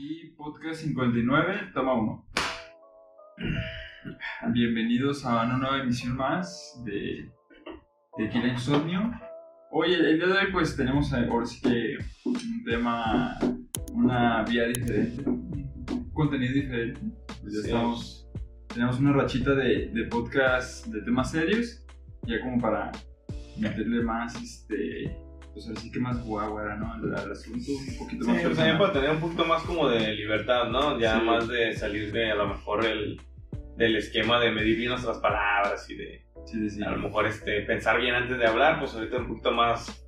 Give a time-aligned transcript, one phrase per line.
[0.00, 2.24] Y podcast 59, toma uno.
[4.52, 7.28] Bienvenidos a una nueva emisión más de
[8.16, 9.10] Tequila Insomnio.
[9.72, 13.36] Hoy, el, el día de hoy, pues tenemos eh, ahora sí que un tema,
[13.92, 17.00] una vía diferente, un contenido diferente.
[17.40, 17.66] Pues ya Sí.
[17.66, 18.28] estamos,
[18.72, 21.84] tenemos una rachita de, de podcast de temas serios,
[22.22, 22.92] ya como para
[23.58, 25.16] meterle más, este,
[25.66, 26.92] pues así que más guagua, ¿no?
[26.94, 29.88] Al, al asunto, un poquito Sí, más pues también para tener un poquito más como
[29.88, 30.98] de libertad, ¿no?
[31.00, 31.24] Ya Sí.
[31.26, 33.20] más de salir de a lo mejor el,
[33.76, 36.82] del esquema de medir bien nuestras palabras y de Sí, sí, sí.
[36.84, 40.04] a lo mejor este, pensar bien antes de hablar, pues ahorita un poquito más...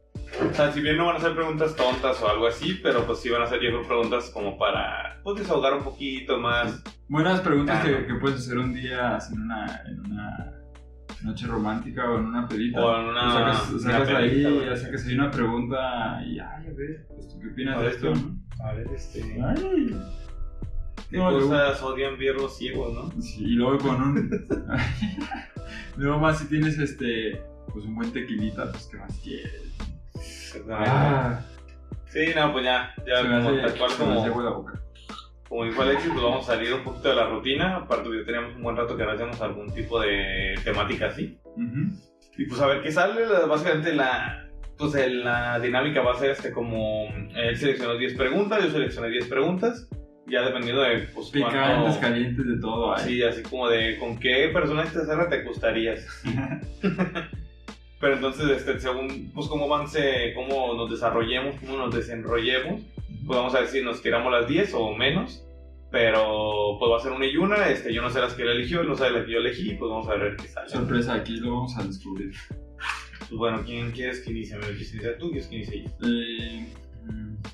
[0.49, 3.19] O sea, si bien no van a ser preguntas tontas o algo así, pero pues
[3.19, 6.83] sí van a ser yo creo preguntas como para pues, desahogar un poquito más.
[7.09, 7.99] Buenas preguntas Claro.
[7.99, 10.53] que, que puedes hacer un día así en una, en una
[11.23, 12.81] noche romántica o en una pedita.
[12.85, 16.73] O en una- Y sacas, una sacas ahí, sacas ahí una pregunta y, ay, a
[16.73, 18.15] ver, pues, ¿tú ¿qué opinas A de ver, esto?
[18.15, 18.65] no?
[18.65, 19.23] A ver, este...
[19.43, 19.97] Ay.
[21.11, 23.23] ¿Qué cosas odian birros ciegos, no?
[23.23, 24.47] Sí, y luego con un...
[25.97, 29.77] luego más si tienes este, pues un buen tequilita, pues, ¿qué más quieres?
[30.71, 31.41] Ah,
[32.07, 34.41] Sí, no, pues ya, ya se me como tal cual se me hace como...
[34.41, 34.81] agua la boca.
[35.51, 37.79] Como dijo Alexis, pues vamos a salir un poquito de la rutina.
[37.79, 41.41] Aparte, ya teníamos un buen rato que no hacíamos algún tipo de temática así.
[41.57, 41.91] Ujú.
[42.39, 43.27] Y pues a ver qué sale.
[43.49, 48.71] Básicamente la, pues, la dinámica va a ser este como él seleccionó 10 preguntas, yo
[48.71, 49.89] seleccioné 10 preguntas.
[50.29, 52.95] Ya dependiendo de pues Picantes, calientes, de todo.
[52.95, 53.05] ay.
[53.05, 56.07] Sí, así como de con qué persona esta serra te gustarías.
[58.01, 62.83] Pero entonces, este, según pues cómo avance, cómo nos desarrollemos, cómo nos desenrollemos,
[63.31, 65.47] pues vamos a si nos tiramos las 10 o menos.
[65.93, 68.49] Pero pues va a ser una y una, este, yo no sé las que él
[68.49, 70.69] eligió, él no sabe las que yo elegí, pues vamos a ver qué sale.
[70.69, 72.33] Sorpresa, aquí lo vamos a descubrir.
[73.21, 74.57] Pues bueno, ¿quién quieres que inicie?
[74.57, 75.31] ¿Me quieres iniciar tú?
[75.31, 76.09] ¿Quieres que inicie yo?
[76.09, 76.67] Eh,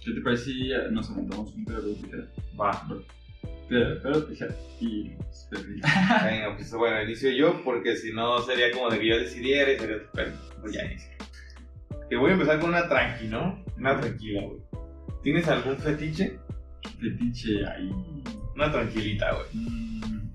[0.02, 2.26] ¿Qué te parece si nos aventamos un pedo de tijera?
[2.58, 2.88] Va.
[3.68, 4.54] Pero, pero tijera.
[4.80, 5.10] Y.
[5.50, 9.78] Venga, pues bueno, inicio yo porque si no sería como de que yo decidiera y
[9.78, 10.08] sería tu.
[10.62, 11.10] Pues ya inicio.
[12.08, 13.62] Que voy a empezar con una tranqui, ¿no?
[13.76, 14.85] Una tranquila, güey.
[15.26, 16.38] ¿Tienes algún fetiche?
[17.00, 17.90] Fetiche ahí.
[18.54, 19.46] Una tranquilita, güey.
[19.54, 20.30] Mm,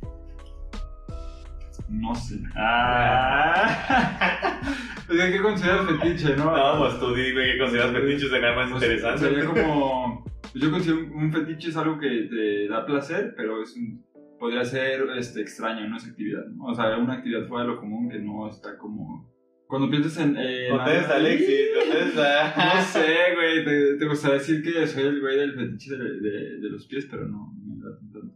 [1.87, 2.41] no sé.
[2.57, 4.59] Ah.
[5.07, 6.57] pues hay que considerar fetiche, ¿no?
[6.57, 9.29] No, pues tú dime qué consideras fetiches de nada más Pues, interesante.
[9.29, 10.25] Sería como.
[10.41, 14.05] pues yo considero un, un fetiche es algo que te da placer, pero es un.
[14.37, 16.47] Podría ser este, extraño, no es actividad.
[16.47, 16.65] ¿no?
[16.65, 19.30] O sea, una actividad fuera de lo común que no está como.
[19.71, 20.35] Cuando piensas en.
[20.37, 22.75] eh, Contesta, Alexis, contesta.
[22.75, 23.63] No sé, güey.
[23.63, 27.07] Te, te gustaría decir que soy el güey del fetiche de, de, de los pies,
[27.09, 28.33] pero no, no.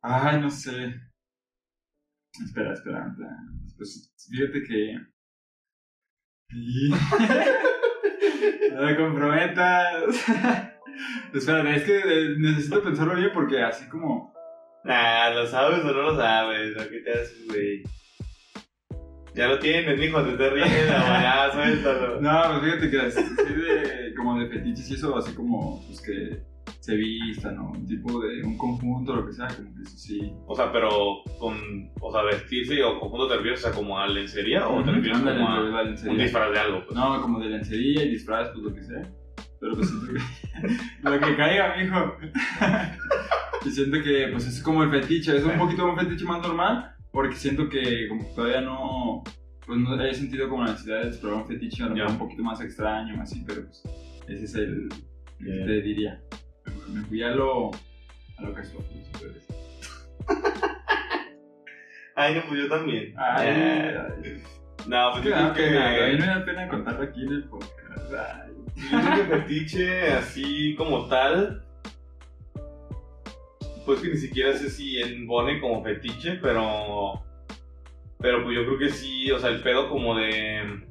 [0.00, 0.94] Ay, no sé.
[2.42, 3.14] Espera, espera.
[3.76, 4.96] Pues fíjate que.
[6.48, 6.90] Sí.
[8.72, 10.04] no me comprometas.
[11.34, 14.34] Espérate, es que eh, necesito pensarlo bien porque así como.
[14.84, 16.78] Nah, ¿lo sabes o no lo sabes?
[16.80, 17.82] ¿A qué te haces, güey?
[19.36, 22.20] Ya lo tienes, mijo, te estás riendo, ya, suéltalo.
[22.22, 26.42] No, pues fíjate que así de, como de fetiches y eso, así como pues que
[26.80, 27.70] se vistan, ¿no?
[27.72, 30.32] Un tipo de un conjunto, lo que sea, como que eso sí.
[30.46, 31.54] O sea, pero con,
[32.00, 35.40] o sea, vestirse o conjunto te refieres a como a lencería o te refieres Ándale,
[35.40, 36.22] como a la un lencería.
[36.22, 36.96] disfraz de algo, pues.
[36.96, 39.02] No, como de lencería y disfraz, pues lo que sea.
[39.60, 40.70] Pero pues siento que.
[41.10, 42.16] lo que caiga, mijo.
[43.66, 45.36] y siento que, pues es como el fetiche.
[45.36, 46.95] Es un poquito un fetiche más normal.
[47.16, 49.24] Porque siento que, como todavía no.
[49.66, 52.12] Pues no he sentido como la necesidad de explorar un fetiche a lo mejor Ya.
[52.12, 53.42] un poquito más extraño, así.
[53.46, 53.82] Pero pues
[54.28, 54.88] ese es el.
[55.40, 56.20] el que te diría.
[56.92, 57.70] Me- fui a lo.
[58.36, 58.84] a lo casual.
[62.16, 63.14] Ay, no, pues yo también.
[63.18, 63.94] Ay, ay,
[64.86, 66.20] no, es pues que yo me da creo pena, a mí que.
[66.20, 68.12] me da pena contarlo aquí en el podcast.
[68.12, 68.52] Ay.
[68.76, 71.62] Yo creo que fetiche así como tal.
[73.86, 77.22] Pues que ni siquiera sé si embone como fetiche, pero.
[78.18, 80.84] Pero pues yo creo que sí, o sea, el pedo como de.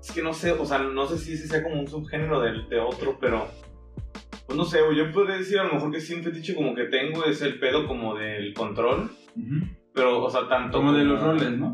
[0.00, 2.62] Es que no sé, o sea, no sé si ese sea como un subgénero de,
[2.70, 3.48] de otro, pero.
[4.46, 6.84] Pues no sé, yo podría decir a lo mejor que sí un fetiche como que
[6.84, 9.10] tengo es el pedo como del control,
[9.92, 10.78] pero, o sea, tanto.
[10.78, 11.72] Como de los roles, ¿no?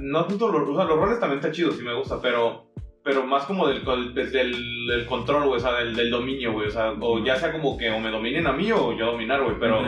[0.00, 2.71] No tanto los, o sea, los roles también está chido, sí me gusta, pero
[3.04, 3.84] pero más como del,
[4.14, 7.36] del, del- del control, güey, o sea, del, del dominio, güey, o sea, o ya
[7.36, 9.80] sea como que o me dominen a mí o yo dominar, güey, pero...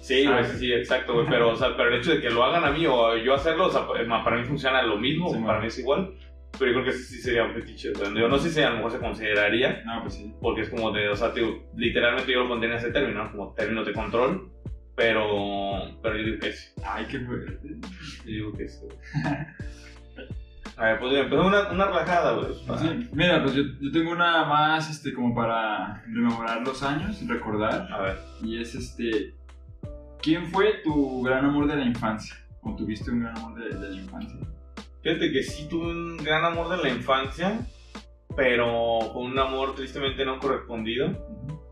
[0.00, 2.30] Sí, Ah, güey, sí, sí, exacto, güey, pero, o sea, pero el hecho de que
[2.30, 5.32] lo hagan a mí o yo hacerlo, o sea, pa- para mí funciona lo mismo,
[5.32, 6.14] Sí, para mí es igual,
[6.58, 8.70] pero yo creo que sí sería un fetiche, o sea, yo no sé si a
[8.70, 10.32] lo mejor se consideraría, No, pues sí.
[10.40, 13.30] porque es como de, o sea, tío, literalmente yo lo pondría en ese término, ¿no?
[13.32, 14.50] como términos de control,
[14.94, 18.80] pero, pero yo digo que sí, Ay, qué yo digo que sí.
[20.82, 22.54] A ver, pues empezó una, una relajada, güey.
[22.80, 27.86] Sí, mira, pues yo, yo tengo una más, este, como para rememorar los años, recordar.
[27.92, 28.18] A ver.
[28.42, 29.36] Y es este.
[30.20, 32.34] ¿Quién fue tu gran amor de la infancia?
[32.62, 34.40] ¿O tuviste un gran amor de, de la infancia?
[35.04, 37.60] Fíjate que sí tuve un gran amor de la infancia,
[38.34, 41.10] pero con un amor tristemente no correspondido.
[41.10, 41.62] Ujú.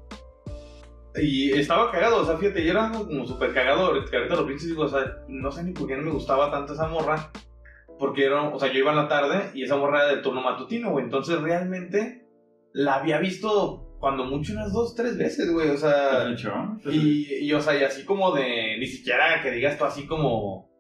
[1.21, 4.47] Y estaba cagado, o sea, fíjate, yo era como súper cagado, ahorita que ahorita lo
[4.47, 6.87] pienso y digo, o sea, no sé ni por qué no me gustaba tanto esa
[6.87, 7.33] morra,
[8.01, 10.41] porque era, o sea, yo iba en la tarde y esa morra era del turno
[10.41, 12.27] matutino, güey, entonces realmente
[12.73, 17.45] la había visto cuando mucho unas dos, tres veces, güey, o ¿Te has sea, y,
[17.45, 20.71] y, o sea, y así como de, ni siquiera que digas tú así como,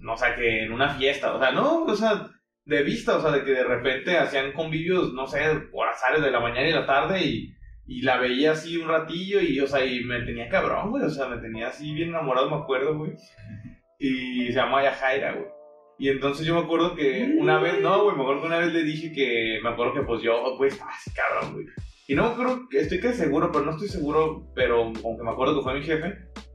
[0.00, 2.30] no, o sea, que en una fiesta, o sea, no, o sea,
[2.64, 5.40] de vista, o sea, de que de repente hacían convivios, no sé,
[5.72, 7.52] por azares de la mañana y la tarde y,
[7.84, 11.10] y la veía así un ratillo y, o sea, y me tenía cabrón, güey, o
[11.10, 13.14] sea, me tenía así bien enamorado, me acuerdo, güey.
[13.98, 15.61] Y se llama Yajaira, güey.
[15.98, 18.72] Y entonces yo me acuerdo que una vez, no, güey, me acuerdo que una vez
[18.72, 21.66] le dije que, me acuerdo que pues yo, pues, así cabrón, güey.
[22.08, 25.56] Y no me acuerdo, estoy casi seguro, pero no estoy seguro, pero aunque me acuerdo
[25.56, 26.14] que fue mi jefe,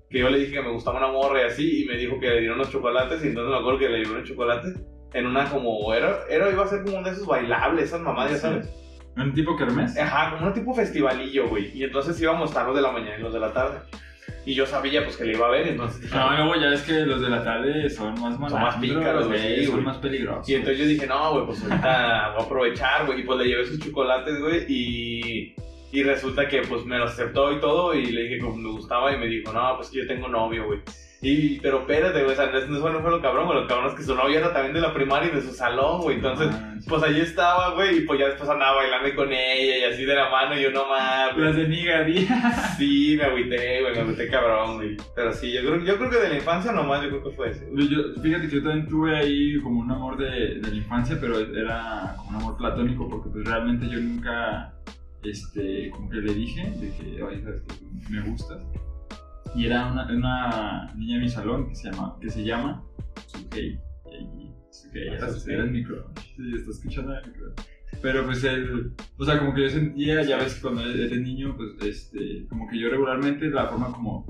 [0.10, 2.30] que yo le dije que me gustaba una morra y así, y me dijo que
[2.30, 4.74] le dieron unos chocolates, y entonces me acuerdo que le dieron unos chocolates
[5.14, 8.34] en una como, era, era iba a ser como uno de esos bailables, esas mamadas,
[8.34, 8.70] ya sabes.
[9.16, 9.98] ¿Un tipo kermés?
[9.98, 11.76] Ajá, como un tipo festivalillo, güey.
[11.76, 13.80] Y entonces íbamos los de la mañana y los de la tarde.
[14.48, 16.82] Y yo sabía pues que le iba a ver, entonces dije, No, luego ya es
[16.84, 19.86] que los de la tarde son más más malandros, pícaros, güey, son güey.
[19.86, 20.48] más peligrosos.
[20.50, 23.20] Y entonces yo dije, no, güey, pues ahorita voy a aprovechar, güey.
[23.20, 24.66] Y pues le llevé sus chocolates, güey.
[24.70, 25.54] Y,
[25.92, 27.94] y resulta que pues me los aceptó y todo.
[27.94, 30.66] Y le dije que me gustaba y me dijo, no, pues que yo tengo novio,
[30.66, 30.80] güey.
[31.20, 33.62] Y, pero espérate, güey, o sea, no, fue- lo cabrón, güey.
[33.62, 36.02] Lo cabrón es que su novia era también de la primaria y de su salón,
[36.02, 36.18] güey.
[36.18, 37.98] Entonces, Ah, pues allí estaba, güey.
[37.98, 40.56] Y pues ya después andaba bailando con ella y así de la mano.
[40.58, 41.38] Y yo, no mames.
[41.38, 42.28] Las de.
[42.78, 44.96] Sí, me agüité, güey, me agüité cabrón, güey.
[45.16, 47.50] Pero sí, yo creo, yo creo que de la infancia nomás, yo creo que fue
[47.50, 47.68] ese.
[47.76, 51.40] Yo- fíjate que yo también tuve ahí como un amor de, de la infancia, pero
[51.40, 54.72] era como un amor platónico, porque pues realmente yo nunca,
[55.24, 58.60] este, como que le dije de que, oye, sabes que me gustas.
[59.58, 62.84] Y era una, una niña de mi salón que se llama, que se llama
[63.26, 63.80] Sugei.
[64.70, 66.14] Sugei, Ah, era, el micro.
[66.36, 67.54] Sí, está escuchando el micro.
[68.00, 71.72] Pero pues él, o sea, como que yo sentía, ya ves, cuando eres niño, pues,
[71.90, 74.28] este, como que yo regularmente la forma como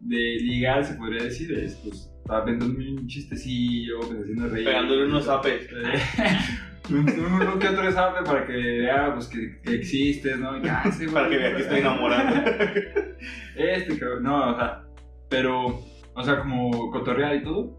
[0.00, 4.64] de ligar, se podría decir, es, pues, estaba vendiéndome un chistecillo, pues, haciendo reír.
[4.64, 5.68] Pegándole unos zapes.
[6.90, 10.56] un, un, uno que otro zape para que vea, pues, que, que existes, ¿no?
[10.58, 12.36] Y, ah, ese Para que güey, vea que estoy enamorado.
[13.56, 14.82] Este, cabrón, no, o sea,
[15.28, 15.80] pero,
[16.14, 17.76] o sea, como cotorrear y todo.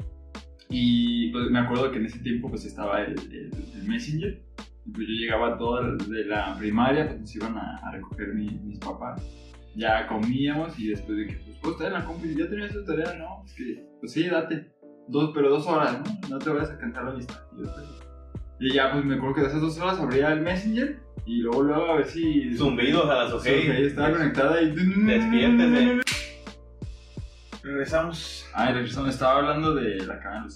[0.69, 4.41] Y pues me acuerdo que en ese tiempo pues estaba el, el, el Messenger.
[4.55, 8.79] Pues yo llegaba todo de la primaria, pues nos iban a, a recoger mi- mis
[8.79, 9.21] papás.
[9.75, 12.25] Ya comíamos y después de que, pues, ¿puedo estar en la compu?
[12.27, 13.43] Y ya tenías tu tarea, ¿no?
[13.45, 14.71] Es que, pues sí, date.
[15.07, 16.29] Dos, pero dos horas, ¿no?
[16.29, 17.45] No te vayas a cansar la vista.
[17.57, 18.02] Y, yo, pues,
[18.63, 21.63] y ya, pues me acuerdo que de esas dos horas abría el Messenger y luego,
[21.63, 22.55] luego a ver si...
[22.55, 23.69] Zumbidos a las ojei.
[23.69, 24.71] ahí estaba conectada y...
[24.71, 26.01] Despiértese.
[27.61, 30.47] Regresamos Ay, regresando, estaba hablando de la cámara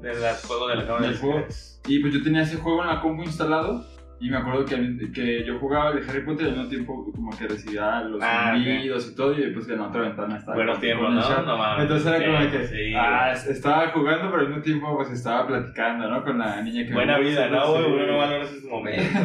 [0.00, 1.46] de los del juego de la cámara Del de.
[1.88, 3.84] Y pues yo tenía ese juego en la compu instalado.
[4.18, 7.36] Y me acuerdo que, que yo jugaba el Harry Potter y al mismo tiempo como
[7.36, 9.34] que recibía los Ah, sonidos y todo.
[9.34, 10.56] Y después en la otra ventana estaba.
[10.56, 11.42] Buenos tiempos, ¿no?
[11.42, 11.82] No mames.
[11.82, 12.66] Entonces era como que.
[12.66, 16.24] Sí, ah, estaba jugando, pero al mismo tiempo pues estaba platicando, ¿no?
[16.24, 16.94] Con la niña que.
[16.94, 17.84] Buena me vida, ¿no, güey?
[17.84, 17.90] sí.
[17.92, 19.22] Uno no valora esos momentos.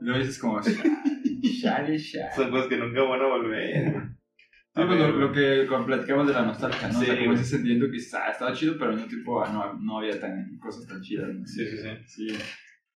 [0.00, 0.60] luego dices como.
[0.62, 2.32] Shale, shale.
[2.34, 4.14] Son cosas que nunca van a volver.
[4.76, 6.98] Sí, pues lo, lo que platicamos de la nostalgia, ¿no?
[6.98, 9.50] o sea, Sí, como ese sentimiento que ah, estaba chido, pero al mismo tiempo ah,
[9.52, 11.46] no, no había tan, cosas tan chidas, ¿no?
[11.46, 11.88] Sí, sí, sí.
[12.06, 12.38] Sí.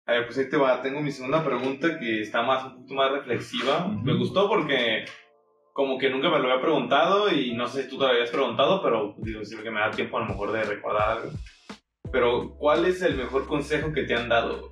[0.07, 0.81] A ver, pues ahí te va.
[0.81, 3.87] Tengo mi segunda pregunta que está más, un poquito más reflexiva.
[3.87, 5.03] Me gustó porque
[5.73, 8.31] como que nunca me lo había preguntado y no sé si tú te lo habías
[8.31, 11.31] preguntado, pero digo, siempre que me da tiempo a lo mejor de recordar algo.
[12.11, 14.71] Pero, ¿cuál es el mejor consejo que te han dado?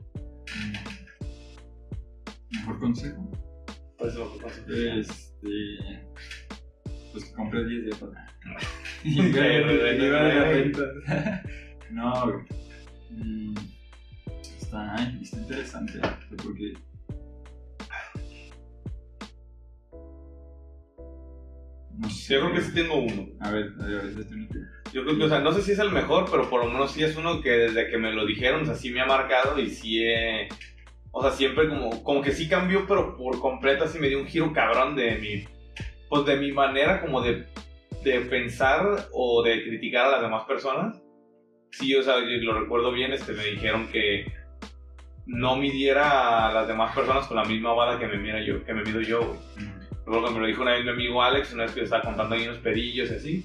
[2.51, 3.31] Mejor consejo.
[3.97, 4.71] ¿Cuál es el mejor consejo?
[4.71, 6.07] Este.
[7.11, 8.25] Pues que compré 10 de para.
[9.03, 10.63] Y la güey.
[10.63, 11.43] venta.
[11.91, 12.43] No,
[14.75, 15.99] Está, está interesante.
[16.43, 16.73] Porque.
[21.97, 22.33] No sé.
[22.33, 23.27] Yo creo que sí tengo uno.
[23.39, 24.27] A ver, a ver, a ver,
[24.91, 26.91] Yo creo que, o sea, no sé si es el mejor, pero por lo menos
[26.91, 29.57] sí es uno que desde que me lo dijeron, o sea, sí me ha marcado
[29.59, 30.49] y sí he...
[31.11, 34.27] O sea, siempre como, como que sí cambió, pero por completo así me dio un
[34.27, 35.45] giro cabrón de mi...
[36.09, 37.45] Pues de mi manera como de,
[38.03, 41.01] de pensar o de criticar a las demás personas.
[41.71, 44.25] Sí, o sea, yo lo recuerdo bien, este, me dijeron que
[45.25, 48.73] no midiera a las demás personas con la misma vara que me mira yo, que
[48.73, 49.39] me mido yo, güey.
[50.05, 52.35] Luego me lo dijo una vez mi amigo Alex, una vez que yo estaba contando
[52.35, 53.43] ahí unos pedillos y así.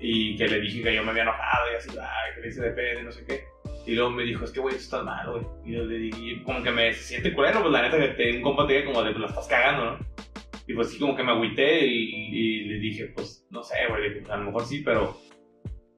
[0.00, 2.62] Y que le dije que yo me había enojado y así, ay, que le hice
[2.62, 3.44] de pedo y no sé qué.
[3.86, 5.44] Y luego me dijo, es que, güey, tú estás mal, güey.
[5.64, 8.42] Y yo le dije, como que me siente culero, pues la neta que te, un
[8.42, 9.98] compa te diga como de, pues la estás cagando, ¿no?
[10.66, 14.22] Y pues sí, como que me agüité y, y le dije, pues, no sé, güey,
[14.28, 15.16] a lo mejor sí, pero...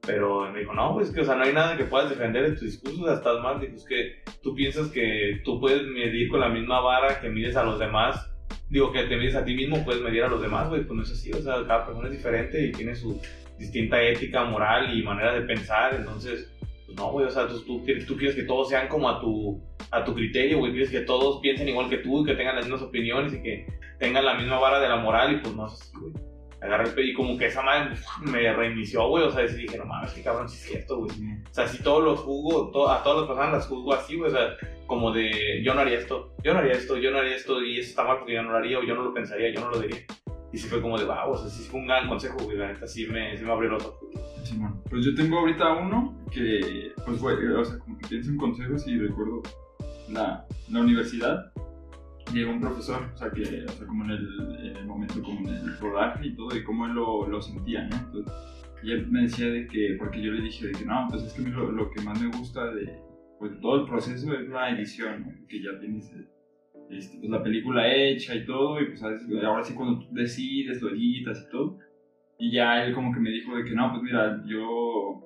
[0.05, 2.55] Pero me dijo, no, pues que, o sea, no hay nada que puedas defender en
[2.55, 3.59] tu discurso, o sea, mal.
[3.59, 7.55] Dijo, es que tú piensas que tú puedes medir con la misma vara que mides
[7.55, 8.31] a los demás.
[8.69, 11.03] Digo, que te mides a ti mismo, puedes medir a los demás, güey, pues no
[11.03, 13.19] es así, o sea, cada persona es diferente y tiene su
[13.57, 16.51] distinta ética, moral y manera de pensar, entonces
[16.85, 19.61] pues no, güey, o sea, tú, tú, tú, quieres que todos sean como a tu,
[19.91, 22.65] a tu criterio, güey, quieres que todos piensen igual que tú y que tengan las
[22.65, 23.67] mismas opiniones y que
[23.99, 26.13] tengan la misma vara de la moral y pues no es así, güey.
[26.61, 29.85] Agarré el y como que esa madre me reinició, güey, o sea, y dije, no
[29.85, 31.11] mames, qué cabrón, sí es cierto, güey.
[31.11, 34.35] O sea, si todos los juzgo, a todas las personas las juzgo así, güey, o
[34.35, 34.55] sea,
[34.87, 37.79] como de, yo no haría esto, yo no haría esto, yo no haría esto, y
[37.79, 39.71] eso está mal porque yo no lo haría, o yo no lo pensaría, yo no
[39.71, 39.99] lo diría.
[40.51, 42.71] Y sí fue como de, wow, o sea, sí fue un gran consejo, güey, la
[42.71, 44.07] neta sí me, sí me abrió los ojos.
[44.43, 44.81] Sí, bueno.
[44.89, 48.77] Pues yo tengo ahorita uno que, pues, güey, o sea, como que tienes un consejo,
[48.77, 49.41] si recuerdo
[50.09, 51.51] la, la universidad,
[52.33, 55.39] llegó un profesor, o sea, que, o sea, como en el, en el momento, como
[55.47, 57.95] en el rodaje y todo, y cómo él lo, lo sentía, ¿no?
[57.95, 58.33] Entonces,
[58.83, 61.33] y él me decía de que, porque yo le dije de que no, pues es
[61.33, 62.99] que lo, lo que más me gusta de,
[63.39, 65.47] pues, todo el proceso es la edición, ¿no?
[65.47, 66.11] Que ya tienes
[66.89, 70.89] este, pues, la película hecha y todo, y pues ahora sí cuando tú decides, lo
[70.89, 71.79] editas y todo.
[72.37, 75.23] Y ya él como que me dijo de que no, pues mira, yo,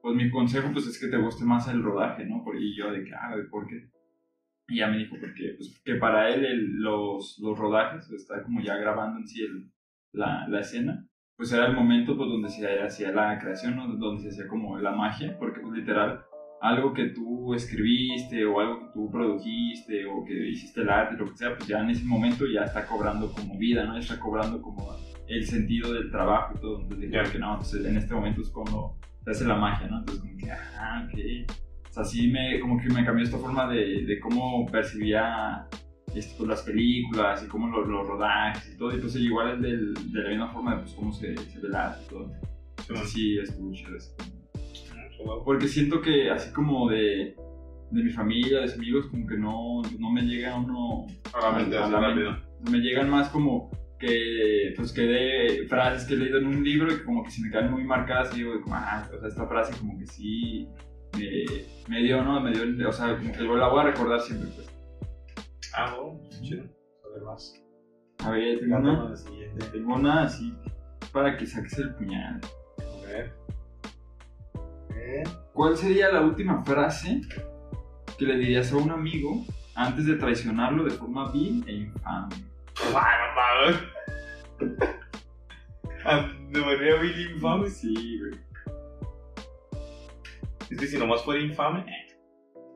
[0.00, 2.42] pues mi consejo pues es que te guste más el rodaje, ¿no?
[2.58, 3.88] Y yo de que, ah, ¿por qué?
[4.68, 8.76] Y ya me dijo porque, pues, que para él los, los rodajes, está como ya
[8.76, 9.70] grabando en sí el,
[10.12, 11.06] la, la escena,
[11.36, 13.86] pues era el momento pues donde se hacía la creación, ¿no?
[13.96, 16.20] donde se hacía como la magia, porque pues literal
[16.60, 21.26] algo que tú escribiste o algo que tú produjiste o que hiciste el arte, lo
[21.26, 23.96] que sea, pues ya en ese momento ya está cobrando como vida, ¿no?
[23.96, 24.96] Está cobrando como
[25.28, 26.82] el sentido del trabajo y todo.
[26.82, 29.98] Entonces dije, que no, entonces en este momento es cuando se hace la magia, ¿no?
[30.00, 31.67] Entonces como que, ah, ok.
[31.98, 35.66] Sea, sí me, como que me cambió esta forma de, de cómo percibía
[36.14, 38.96] este, pues, las películas y cómo los, los, rodajes y todo.
[38.96, 41.76] Y pues igual es del, de la misma forma de pues, cómo se, se ve
[41.76, 42.32] arte y todo.
[42.78, 44.14] Entonces sí, estuvo chido eso.
[45.44, 47.34] Porque siento que así como de,
[47.90, 51.58] de mi familia, de mis amigos, como que no, no me llega uno a la
[51.58, 52.40] mente, a la mente.
[52.70, 56.92] Me llegan más como que pues que de frases que he leído en un libro
[56.92, 59.76] y como que se me quedan muy marcadas y digo, ah, o sea, esta frase
[59.76, 60.68] como que sí
[61.16, 62.40] me, me dio, ¿no?
[62.40, 64.68] Me dio, o sea, como que la voy a recordar siempre, pues.
[65.74, 66.64] Ah, bueno, chido.
[67.04, 67.54] A ver más.
[68.24, 69.14] A ver, tengo una,
[69.72, 70.52] tengo una así
[71.12, 72.40] para que saques el puñal.
[72.78, 73.32] A ver.
[75.52, 77.20] ¿Cuál sería la última frase
[78.18, 82.34] que le dirías a un amigo antes de traicionarlo de forma vil e infame?
[86.50, 87.70] ¿De manera vil e infame?
[87.70, 88.47] Sí, güey.
[90.70, 91.84] Es que si nomás fuera infame,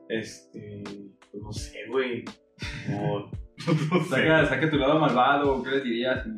[0.09, 0.83] este.
[1.31, 2.25] Pues no sé, güey.
[2.89, 3.29] No,
[3.91, 6.25] no saca, saca, tu lado malvado, ¿qué le dirías?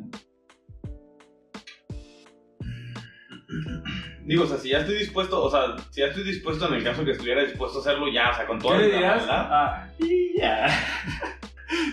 [4.24, 6.84] Digo, o sea, si ya estoy dispuesto, o sea, si ya estoy dispuesto en el
[6.84, 9.24] caso que estuviera dispuesto a hacerlo ya, o sea, con toda ¿Qué le dirás?
[9.28, 9.88] Ah,
[10.36, 10.68] ya.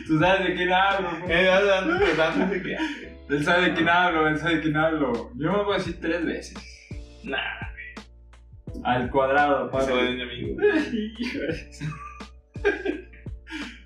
[0.07, 1.09] Tú sabes de quién hablo.
[1.29, 1.49] Eh,
[2.49, 2.77] de qué
[3.29, 5.31] Él sabe de quién hablo, él sabe de quién hablo.
[5.35, 6.55] Yo me voy a decir tres veces.
[7.23, 7.37] Nah.
[8.83, 9.85] Al cuadrado, padre.
[9.85, 10.57] Se va de mi amigo.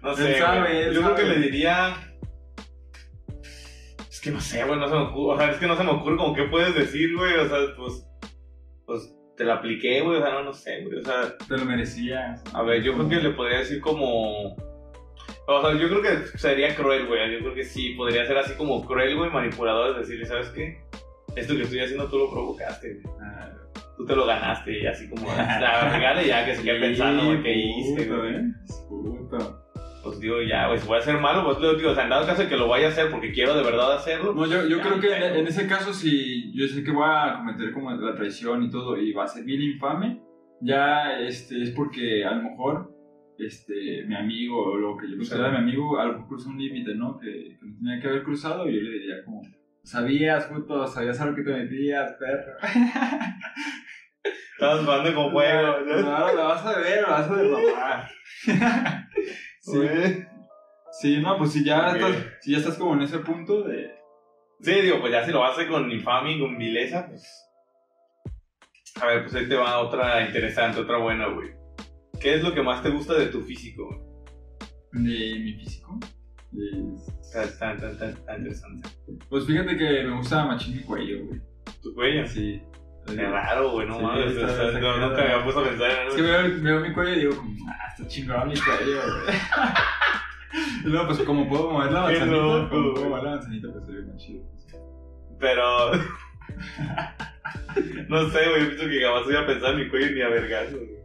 [0.02, 0.34] no sé.
[0.34, 1.96] Él sabe, él Yo creo que le diría.
[4.10, 5.36] Es que no sé, güey, no se me ocurre.
[5.36, 7.36] O sea, es que no se me ocurre como qué puedes decir, güey.
[7.36, 8.08] O sea, pues
[8.88, 11.38] pues te la apliqué, güey, o sea, no, no sé, güey, o sea...
[11.38, 12.42] Te lo merecías.
[12.54, 14.56] A ver, yo creo que le podría decir como...
[15.50, 18.56] O sea, yo creo que sería cruel, güey, yo creo que sí, podría ser así
[18.56, 20.82] como cruel, güey, manipulador, decirle, ¿sabes qué?
[21.36, 23.16] Esto que estoy haciendo tú lo provocaste, güey.
[23.22, 23.57] Ah.
[23.98, 25.28] Tú te lo ganaste y así como...
[25.28, 28.36] la regale ya, que se quede pensando, güey, ¿qué hice, güey?
[28.36, 28.44] ¿eh?
[28.88, 29.68] Puto
[30.08, 32.44] pues digo, ya, pues voy a ser malo, pues digo, o sea, en dado caso
[32.44, 34.34] de que lo vaya a hacer porque quiero de verdad hacerlo.
[34.34, 37.74] No, yo, yo creo que en, ese caso, si yo sé que voy a cometer
[37.74, 40.22] como la traición y todo y va a ser bien infame,
[40.62, 42.96] ya este, es porque a lo mejor
[43.38, 46.96] este, mi amigo o lo que yo considero de mi amigo, algo cruzó un límite,
[46.96, 47.20] ¿no?
[47.20, 49.42] Que, no tenía que haber cruzado y yo le diría como,
[49.84, 52.54] sabías, puto, sabías a lo que te metías, perro.
[54.58, 55.80] Estabas jugando con fuego.
[55.86, 58.12] No, no, lo vas a ver, lo vas a derramar.
[59.60, 60.26] Sí.
[61.02, 63.92] Sí, no, pues si ya, estás, si ya estás como en ese punto de...
[64.62, 67.24] Sí, digo, pues ya si lo hace con infamia y con vileza, pues...
[69.02, 71.50] A ver, pues ahí te va otra interesante, otra buena, güey.
[72.22, 73.90] ¿Qué es lo que más te gusta de tu físico,
[74.94, 76.00] ¿De mi físico?
[77.34, 78.90] Tan, tan, tan, tan, interesante.
[79.30, 81.42] Pues fíjate que me gusta machín mi cuello, güey.
[81.84, 82.26] ¿Tu cuello?
[82.26, 82.64] Sí.
[83.08, 84.36] Qué raro, güey, no Sí, mames.
[84.36, 86.80] está- sea, está no, nunca me había puesto a pensar en Es que veo, veo
[86.82, 89.38] mi cuello y digo, ah, está chingón mi cuello, güey.
[90.86, 93.92] Y luego, pues, como puedo mover la manzanita, como puedo mover la manzanita, pues se
[93.92, 94.44] ve más chido.
[95.40, 95.92] Pero.
[98.08, 98.68] no sé, güey.
[98.68, 100.97] Pienso que jamás voy a pensar en mi cuello ni a vergas, güey.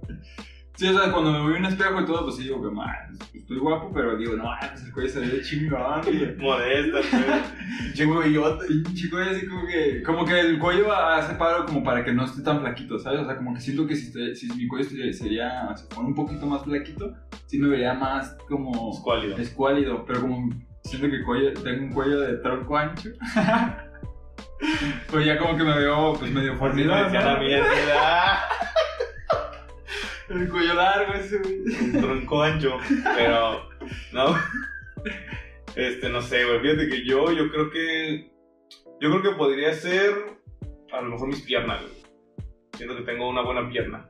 [0.74, 2.74] Sí, o sea, cuando me voy a un espejo y todo, pues sí digo, que
[2.74, 2.88] man,
[3.34, 6.00] estoy guapo, pero digo, no, pues el cuello se ve chingón.
[6.38, 7.92] Modesta, güey.
[7.94, 8.66] Che, güeyote.
[8.66, 12.24] Pinche cuello así como que, como que el cuello hace paro como para que no
[12.24, 13.20] esté tan flaquito, ¿sabes?
[13.20, 16.08] O sea, como que siento que si, esté- si mi cuello sería, sería, si fuera
[16.08, 17.12] un poquito más flaquito,
[17.46, 19.36] sí me vería más como Escuálido.
[19.36, 20.48] escuálido, pero como
[20.84, 23.10] siento que el cuello, tengo un cuello de tronco ancho,
[25.10, 27.40] pues ya como que me veo pues medio fornido, decía la ¿no?
[27.40, 28.38] mierda.
[30.28, 31.60] El cuello largo ese, güey.
[31.60, 32.78] Un tronco ancho.
[33.16, 33.68] Pero,
[34.12, 34.36] no.
[35.74, 36.60] Este, no sé, güey.
[36.60, 38.30] Fíjate que yo, yo creo que.
[39.00, 40.12] Yo creo que podría ser.
[40.92, 41.94] A lo mejor mis piernas, güey.
[42.76, 44.08] Siento que tengo una buena pierna.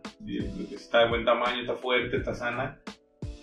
[0.73, 2.81] Está de buen tamaño, está fuerte, está sana.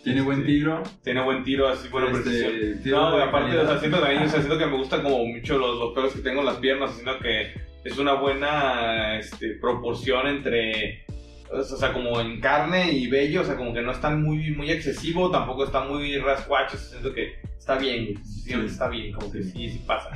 [0.03, 0.81] Tiene buen tiro.
[1.03, 2.83] Tiene buen tiro, así buena este, precisión.
[2.83, 3.65] tiro No, güey, aparte, calidad.
[3.65, 6.13] o sea, siento también, o sea, siento que me gustan como mucho los, los pelos
[6.13, 11.05] que tengo en las piernas, sino que es una buena este, proporción entre,
[11.51, 14.69] o sea, como en carne y vello, o sea, como que no está muy, muy
[14.69, 19.43] excesivo, tampoco está muy rascuacho, siento que está bien, siento que está bien, como que
[19.43, 20.09] sí, sí pasa.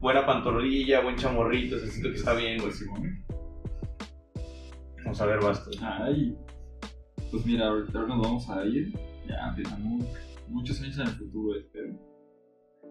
[0.00, 2.72] Buena pantorrilla, buen chamorrito, o sea, siento que está bien, güey.
[2.72, 3.24] Simón.
[5.02, 5.70] Vamos a ver, basta.
[6.02, 6.36] Ay,
[7.30, 8.92] pues mira, ahorita nos vamos a ir.
[9.26, 10.06] Ya empezamos
[10.48, 11.94] muchos años en el futuro, espero.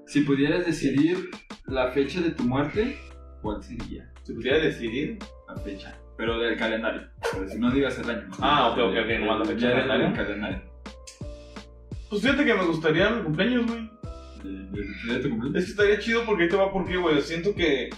[0.05, 1.29] Si pudieras decidir
[1.65, 2.97] la fecha de tu muerte,
[3.41, 6.02] ¿cuál sería Si pudiera decidir, la fecha?
[6.17, 7.07] Pero del calendario.
[7.31, 8.29] Pero si no digas el año.
[8.39, 10.15] Ah, ok, ok, ok, nomás la fecha Ya del calendario.
[10.15, 10.61] calendario.
[12.09, 13.89] pues fíjate que me gustaría mi cumpleaños, güey.
[14.43, 15.55] De tu cumpleaños.
[15.55, 17.21] Es que estaría chido porque ahí te va porque, güey.
[17.21, 17.89] Siento que.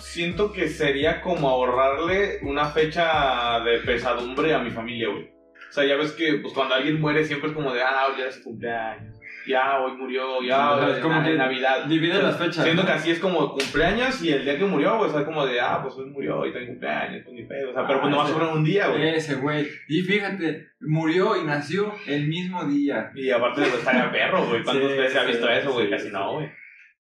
[0.00, 5.30] Siento que sería como ahorrarle una fecha de pesadumbre a mi familia, güey.
[5.68, 8.20] O sea, ya ves que pues, cuando alguien muere siempre es como de, ah, hoy
[8.20, 9.15] era su cumpleaños.
[9.46, 11.84] Ya, hoy murió, ya, O sea, hoy es como na- que Navidad.
[11.86, 12.64] Divide las fechas.
[12.64, 12.86] Siento ¿no?
[12.88, 15.60] que así es como cumpleaños y el día que murió, güey, o sea, como de,
[15.60, 17.70] ah, pues hoy murió y tengo cumpleaños, pues ni pedo.
[17.70, 18.32] O sea, pero pues Ah, nomás sí.
[18.34, 19.08] sobra un día, güey.
[19.14, 19.66] Ese güey.
[19.88, 23.10] Y fíjate, murió y nació el mismo día.
[23.14, 24.62] Y aparte de estaría perro, güey.
[24.62, 25.86] ¿Cuántas Sí, veces se ha visto sí, eso, güey?
[25.86, 26.12] sí, Casi sí.
[26.12, 26.50] no, güey.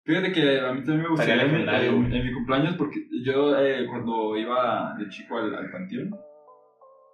[0.06, 3.86] Fíjate que a mí también me gustaría en, en- en mi cumpleaños porque yo eh,
[3.88, 6.10] cuando iba de chico al, al panteón,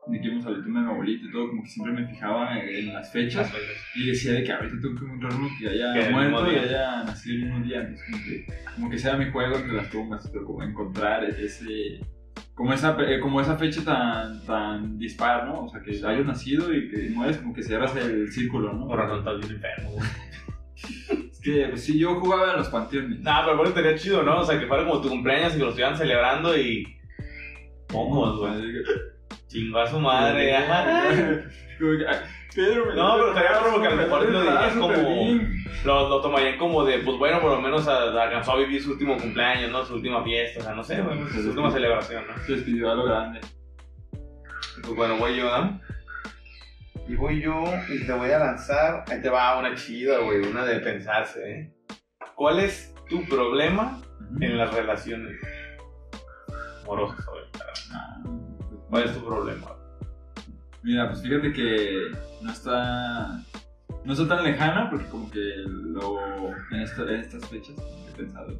[0.07, 2.07] de que íbamos a la tumba de mi abuelita y todo, como que siempre me
[2.07, 3.51] fijaba en, las fechas
[3.95, 7.35] y decía de que ahorita tengo que encontrar uno que haya muerto y haya nacido
[7.35, 7.79] el mismo día.
[7.81, 12.01] Entonces, como que, como que sea mi juego entre las tumbas, pero como encontrar ese...
[12.53, 15.65] Como esa, eh, como esa fecha tan, tan dispar, ¿no?
[15.65, 18.87] O sea, que hayas nacido y que mueres, como que cierras el círculo, ¿no?
[18.87, 20.07] Por razón, estás bien enfermo, güey.
[21.31, 23.19] Es que, pues sí, yo jugaba en los panteones.
[23.19, 24.39] Nah, pero bueno, estaría chido, ¿no?
[24.39, 26.85] O sea, que fuera como tu cumpleaños y que lo estuvieran celebrando y.
[27.87, 28.83] Pocos, güey.
[29.55, 30.85] Chingó a su madre, ajá.
[32.07, 32.21] Ah,
[32.55, 35.41] Pedro, me No, pero estaría brazo, como que a lo me mejor lo brazo, como-.
[35.83, 39.17] Lo, lo tomarían como de, pues bueno, por lo menos alcanzó a vivir su último
[39.17, 39.83] cumpleaños, ¿no?
[39.83, 42.37] Su última fiesta, o sea, no sé, su última celebración, ¿no?
[42.45, 43.41] Se despidió a lo grande.
[44.81, 45.81] Pues bueno, voy yo, ¿no?
[47.09, 49.03] Y voy yo y te voy a lanzar.
[49.09, 51.73] Ahí te va una chida, güey, una de pensarse, ¿eh?
[52.35, 54.01] ¿Cuál es tu problema
[54.39, 55.37] en las relaciones
[56.83, 57.25] amorosas?
[57.27, 57.34] Ah,
[58.89, 59.67] ¿Cuál es tu problema?
[60.83, 63.41] Mira, pues fíjate que no está.
[64.03, 66.49] No está tan lejana porque, como que lo.
[66.71, 67.75] En, esta- en estas fechas
[68.09, 68.59] he pensado.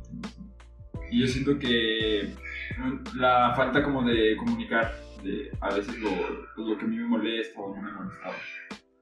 [1.12, 2.34] Y yo siento que
[2.80, 4.92] mm, la falta como de comunicar,
[5.24, 6.10] de a veces lo,
[6.56, 8.34] pues, lo que a mí me molesta o no me molestaba.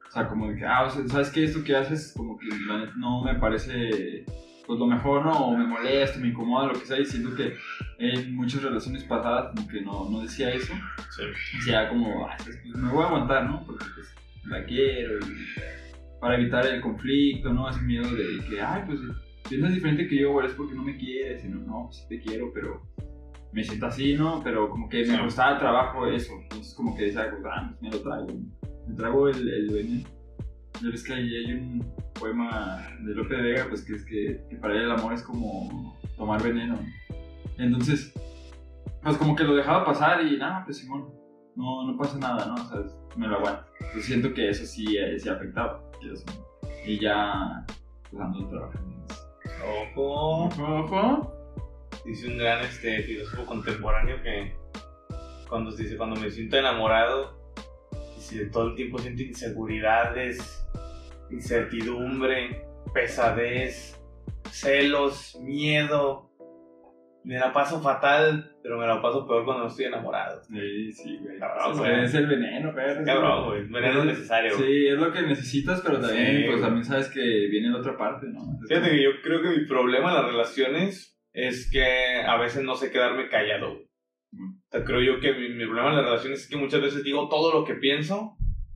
[0.07, 1.45] O sea, como de que, ah, o sea, ¿sabes qué?
[1.45, 2.47] Esto que haces, como que
[2.97, 4.25] no me parece
[4.65, 5.31] pues lo mejor, ¿no?
[5.31, 6.99] O me molesta, me incomoda, lo que sea.
[6.99, 7.55] Y siento que
[7.99, 10.73] en muchas relaciones pasadas, como que no, no decía eso.
[11.15, 11.23] Sí.
[11.57, 13.63] Decía como, ah, pues, me voy a aguantar, ¿no?
[13.65, 17.69] Porque pues la quiero y para evitar el conflicto, ¿no?
[17.69, 18.99] Ese miedo de que, ay, pues
[19.49, 21.43] piensas diferente que yo, güey, es porque no me quieres.
[21.43, 22.81] Y no, pues sí te quiero, pero
[23.51, 24.41] me siento así, ¿no?
[24.43, 26.33] Pero como que me costaba trabajo eso.
[26.43, 28.39] Entonces como que decía, pues, ah, pues me lo traigo.
[28.87, 30.09] Me traigo el, el veneno.
[30.81, 34.45] Ya ves que ahí hay un poema de Lope de Vega, pues que es que,
[34.49, 36.79] que para él el amor es como tomar veneno.
[37.57, 38.13] Entonces,
[39.01, 41.13] pues como que lo dejaba pasar y nada, pues Simón,
[41.55, 42.55] no, no pasa nada, ¿no?
[42.55, 42.79] O sea,
[43.15, 43.65] me lo aguanto.
[43.95, 45.81] Yo siento que eso sí, eh, sí afectaba.
[46.85, 47.65] Y, ya,
[48.09, 49.05] pues ando trabajando.
[49.95, 50.49] Ojo.
[50.61, 51.33] Ojo.
[52.05, 54.55] Dice un gran este, filósofo contemporáneo que
[55.47, 57.39] cuando dice, cuando me siento enamorado,
[58.15, 60.62] dice, todo el tiempo siento inseguridades,
[61.33, 63.99] incertidumbre, pesadez,
[64.51, 66.29] celos, miedo.
[67.25, 70.43] Me la paso fatal, pero me la paso peor cuando no estoy enamorado.
[70.43, 71.39] Sí, sí, güey.
[71.39, 72.03] Cabrón, güey.
[72.03, 73.01] Es el veneno, pero.
[73.05, 73.63] Cabrón, güey.
[73.69, 74.57] Veneno es necesario.
[74.57, 76.61] Sí, es lo que necesitas, pero también, Sí, pues güey.
[76.61, 78.41] también sabes que viene la otra parte, ¿no?
[78.41, 82.37] Es Fíjate como- que yo creo que mi problema en las relaciones es que a
[82.37, 83.69] veces no sé quedarme callado.
[83.75, 83.85] güey.
[84.33, 87.03] O sea, creo yo que mi, mi problema en las relaciones es que muchas veces
[87.05, 88.35] digo todo lo que pienso,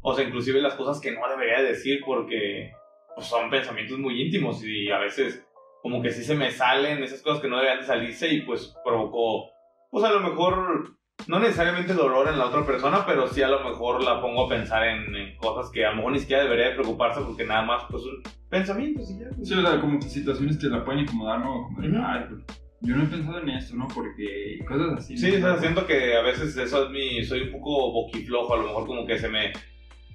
[0.10, 2.72] o sea, inclusive las cosas que no debería decir porque
[3.14, 5.46] pues, son pensamientos muy íntimos y a veces
[5.84, 8.74] como que sí se me salen esas cosas que no deberían de salirse y pues
[8.86, 9.50] provocó,
[9.92, 10.96] pues a lo mejor,
[11.28, 14.50] no necesariamente dolor en la otra persona, pero sí a lo mejor la pongo a
[14.50, 17.64] pensar en, en cosas que a lo mejor ni siquiera debería de preocuparse porque nada
[17.64, 19.30] más pues un pensamiento y ya.
[19.44, 21.64] Sí, o sea, como que situaciones que la pueden incomodar, ¿no?
[21.64, 22.46] Como de, ay, pues,
[22.82, 23.88] yo no he pensado en esto, ¿no?
[23.88, 25.18] Porque cosas así.
[25.18, 25.38] Sí, ¿no?
[25.38, 27.24] o sea, siento que a veces eso es mi.
[27.24, 29.52] Soy un poco boquiflojo, a lo mejor como que se me.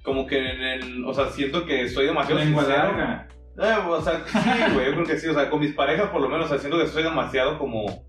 [0.03, 1.05] Como que en el.
[1.05, 2.83] O sea, siento que soy demasiado Lengua sincero.
[2.83, 3.27] larga.
[3.57, 4.37] Eh, o sea, sí,
[4.73, 5.27] güey, yo creo que sí.
[5.27, 8.05] O sea, con mis parejas, por lo menos, o sea, siento que soy demasiado como.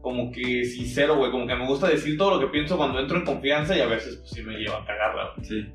[0.00, 1.30] Como que sincero, güey.
[1.32, 3.86] Como que me gusta decir todo lo que pienso cuando entro en confianza y a
[3.86, 5.46] veces, pues sí me lleva a cagarla, güey.
[5.48, 5.72] Sí.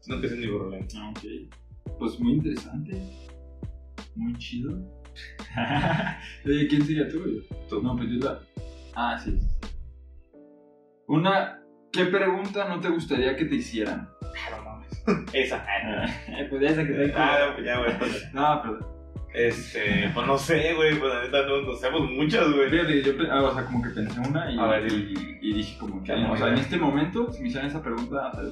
[0.00, 0.86] Siento que ese es mi problema.
[0.98, 1.98] Ah, ok.
[1.98, 2.92] Pues muy interesante.
[4.14, 4.78] Muy chido.
[6.44, 7.20] ¿quién sería tú?
[7.20, 7.42] güey?
[7.68, 7.82] Tú.
[7.82, 8.40] No, pues yo la.
[8.94, 9.30] Ah, sí.
[9.32, 9.68] sí, sí.
[11.06, 11.60] Una.
[11.90, 14.08] ¿Qué pregunta no te gustaría que te hicieran?
[15.06, 15.24] Ah, no.
[15.32, 15.66] Esa.
[16.28, 17.92] Eh, pues esa que te Ah, pues ya, güey.
[17.92, 18.94] entonces, No, pero.
[19.34, 20.98] Este, pues no sé, güey.
[20.98, 22.70] Pues la neta no, no sabemos muchas, güey.
[22.70, 25.78] Fíjate, yo ah, o sea, como que pensé una y, A ver, y, y dije
[25.78, 28.44] como que, Qué o sea, en este momento, si me hicieran esa pregunta, o sea,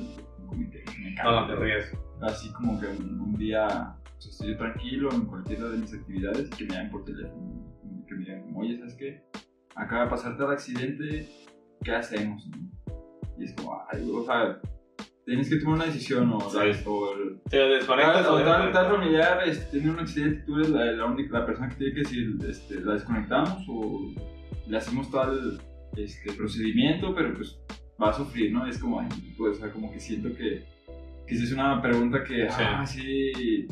[0.48, 1.30] como que me cago.
[1.30, 1.92] No, no te ríes.
[2.22, 5.94] Así como que un, un día o sea, estoy yo tranquilo en cualquiera de mis
[5.94, 7.74] actividades y que me llamen por teléfono,
[8.08, 9.22] que me digan como, oye, ¿sabes qué?
[9.76, 11.28] Acaba de pasarte el accidente,
[11.82, 12.46] ¿qué hacemos?
[12.48, 12.70] no?".
[13.38, 14.60] Y es como, ay, o sea,
[15.24, 16.56] tienes que tomar una decisión o, Sí.
[16.56, 16.82] ¿sabes?
[16.86, 17.14] o
[17.48, 21.38] Te desconectas tal, o tal, familiar este, tiene un accidente, tú eres la, la única
[21.40, 24.12] la persona que tiene que decir, este, la desconectamos o
[24.66, 25.60] le hacemos tal
[25.96, 27.58] este, procedimiento, pero pues
[28.02, 28.66] va a sufrir, ¿no?
[28.66, 29.08] Es como, ay,
[29.38, 30.64] pues, o sea, como que siento que,
[31.26, 32.56] que si es una pregunta que, Sí.
[32.64, 33.68] ah, sí,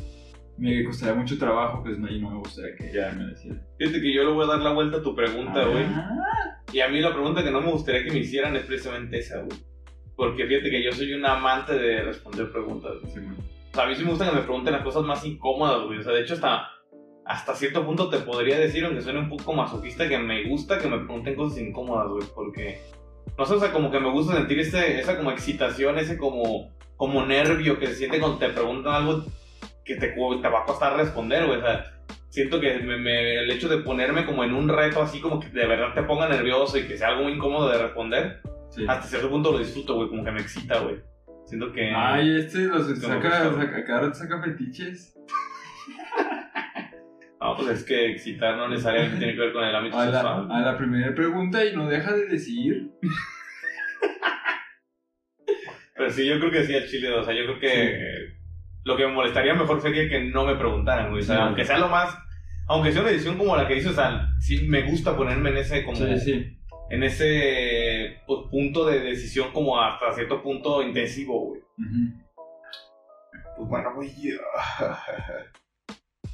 [0.59, 3.13] me costaría mucho trabajo, pues no, y no me gustaría que Ya.
[3.13, 3.53] me decía.
[3.79, 5.85] Fíjate que yo le voy a dar la vuelta a tu pregunta, güey.
[5.85, 9.19] Ah, Y a mí la pregunta que no me gustaría que me hicieran es precisamente
[9.19, 9.59] esa, güey.
[10.21, 12.93] Porque fíjate que yo soy un amante de responder preguntas.
[13.15, 13.21] sí.
[13.73, 15.99] O sea, a mí sí me gusta que me pregunten las cosas más incómodas, güey.
[15.99, 16.69] O sea, de hecho, hasta,
[17.25, 20.89] hasta cierto punto te podría decir, aunque suene un poco masoquista, que me gusta que
[20.89, 22.25] me pregunten cosas incómodas, güey.
[22.35, 22.81] Porque,
[23.39, 26.71] no sé, o sea, como que me gusta sentir ese, esa como excitación, ese como,
[26.97, 29.25] como nervio que se siente cuando te preguntan algo
[29.87, 31.61] que te, te va a costar responder, güey.
[31.61, 31.85] O sea,
[32.29, 35.49] siento que me- me- el hecho de ponerme como en un reto así, como que
[35.49, 38.85] de verdad te ponga nervioso y que sea algo muy incómodo de responder, Sí.
[38.89, 40.09] hasta cierto punto lo disfruto, güey.
[40.09, 40.97] Como que me excita, güey.
[41.47, 41.91] Siento que...
[41.95, 45.17] Ay, este los saca, saca, rato saca fetiches.
[47.43, 50.13] No, pues es que excitar no necesariamente tiene que ver con el ámbito A la,
[50.13, 50.53] sexual.
[50.53, 52.91] a la primera pregunta y no deja de decir.
[55.97, 58.35] Pero sí, yo creo que sí al chile, o sea, yo creo que
[58.85, 61.23] lo que me molestaría mejor sería que no me preguntaran, güey.
[61.23, 61.43] O sea, Sí.
[61.43, 62.17] aunque sea lo más,
[62.69, 65.57] aunque sea una edición como la que hizo, o sea, sí me gusta ponerme en
[65.59, 66.60] ese como Sí, sí.
[66.91, 71.61] En ese pues, punto de decisión como hasta cierto punto intensivo, güey.
[73.57, 74.11] Pues bueno, güey.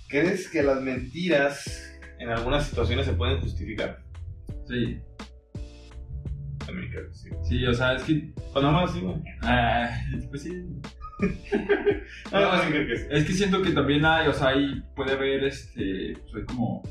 [0.08, 4.02] ¿Crees que las mentiras en algunas situaciones se pueden justificar?
[4.66, 4.98] Sí,
[6.64, 7.30] También creo que sí.
[7.42, 8.32] sí, o sea, es que.
[8.34, 9.16] Pues nada más sí, güey.
[9.42, 9.90] ah,
[10.30, 10.52] pues sí.
[12.30, 13.06] Que.
[13.10, 16.82] Es que siento que también hay, o sea, ahí puede haber, este, pues hay como,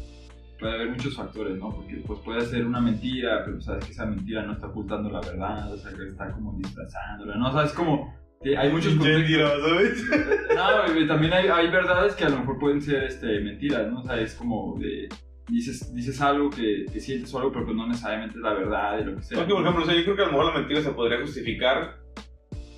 [0.60, 1.70] puede haber muchos factores, ¿no?
[1.72, 5.22] Porque pues puede ser una mentira, pero sabes que esa mentira no está ocultando la
[5.22, 7.50] verdad, o sea, que está como disfrazándola, ¿no?
[7.50, 8.14] O sea, es como,
[8.58, 8.96] hay muchos.
[10.56, 14.00] No, también hay, hay verdades que a lo mejor pueden ser, este, mentiras, ¿no?
[14.00, 15.10] O sea, es como de,
[15.50, 19.00] dices, dices algo que, que sientes o algo, pero pues no necesariamente es la verdad
[19.00, 19.38] y lo que sea.
[19.38, 21.20] Porque, por ejemplo, o sea, yo creo que a lo mejor la mentira se podría
[21.20, 21.98] justificar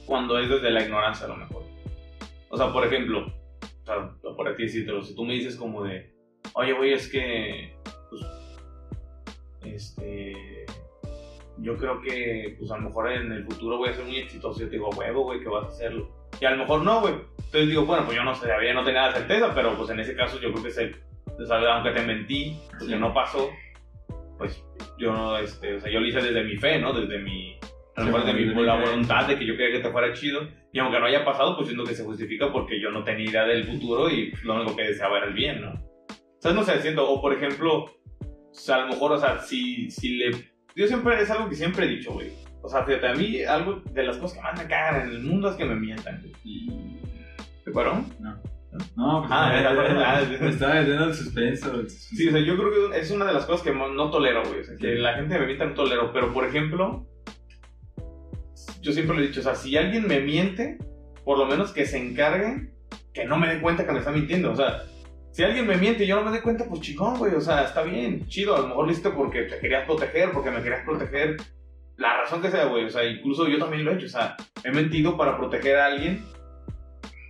[0.06, 1.63] cuando es desde la ignorancia, a lo mejor.
[2.50, 6.12] O sea, por ejemplo, o sea, por aquí decírtelo, si tú me dices como de,
[6.54, 7.76] oye, güey, es que,
[8.10, 8.22] pues,
[9.66, 10.66] este,
[11.60, 14.60] yo creo que, pues, a lo mejor en el futuro voy a ser muy exitoso.
[14.60, 16.10] Yo te digo, huevo, güey, que vas a hacerlo.
[16.40, 17.14] Y a lo mejor no, güey.
[17.38, 20.00] Entonces digo, bueno, pues yo no sé, todavía no tenía la certeza, pero pues en
[20.00, 20.94] ese caso yo creo que se,
[21.50, 23.00] aunque te mentí, porque Sí.
[23.00, 23.50] no pasó,
[24.38, 24.64] pues
[25.00, 26.94] yo no, este, o sea, yo lo hice desde mi fe, ¿no?
[26.94, 27.58] Desde mi,
[27.96, 30.14] a lo mejor mi, desde la mi voluntad de que yo quería que te fuera
[30.14, 30.48] chido.
[30.74, 33.46] Y aunque no haya pasado, pues siento que se justifica porque yo no tenía idea
[33.46, 35.74] del futuro y lo único que deseaba era el bien, ¿no?
[36.48, 37.90] Sea, no sé, siento, o por ejemplo, o
[38.52, 40.32] sea, a lo mejor, o sea, si, si le...
[40.76, 42.32] Yo siempre, es algo que siempre he dicho, güey.
[42.62, 45.24] O sea, fíjate, a mí algo de las cosas que más me cagan en el
[45.24, 46.34] mundo es que me mientan, güey.
[46.44, 46.98] Y...
[47.66, 48.04] ¿Te paró?
[48.20, 48.38] No.
[48.96, 50.28] No, pues Ah, era me- verdad.
[50.40, 51.74] me estaba metiendo el suspenso.
[51.80, 52.16] el suspenso.
[52.16, 54.44] Sí, o sea, yo creo que es una de las cosas que no no tolero,
[54.48, 54.60] güey.
[54.60, 56.12] O sea, que la gente me mienta no tolero.
[56.14, 57.08] Pero, por ejemplo,
[58.82, 60.78] yo siempre lo he dicho, o sea, si alguien me miente,
[61.26, 62.72] por lo menos que se encargue
[63.14, 64.52] que no me dé cuenta que me está mintiendo.
[64.52, 64.84] O sea,
[65.38, 67.36] si alguien me miente y yo no me doy cuenta, pues chingón, güey.
[67.36, 68.56] O sea, está bien, chido.
[68.56, 71.38] A lo mejor hiciste porque te querías proteger, porque me querías proteger.
[71.95, 72.86] La razón que sea, güey.
[72.86, 74.08] O sea, incluso yo también lo he hecho.
[74.08, 76.26] O sea, he mentido para proteger a alguien,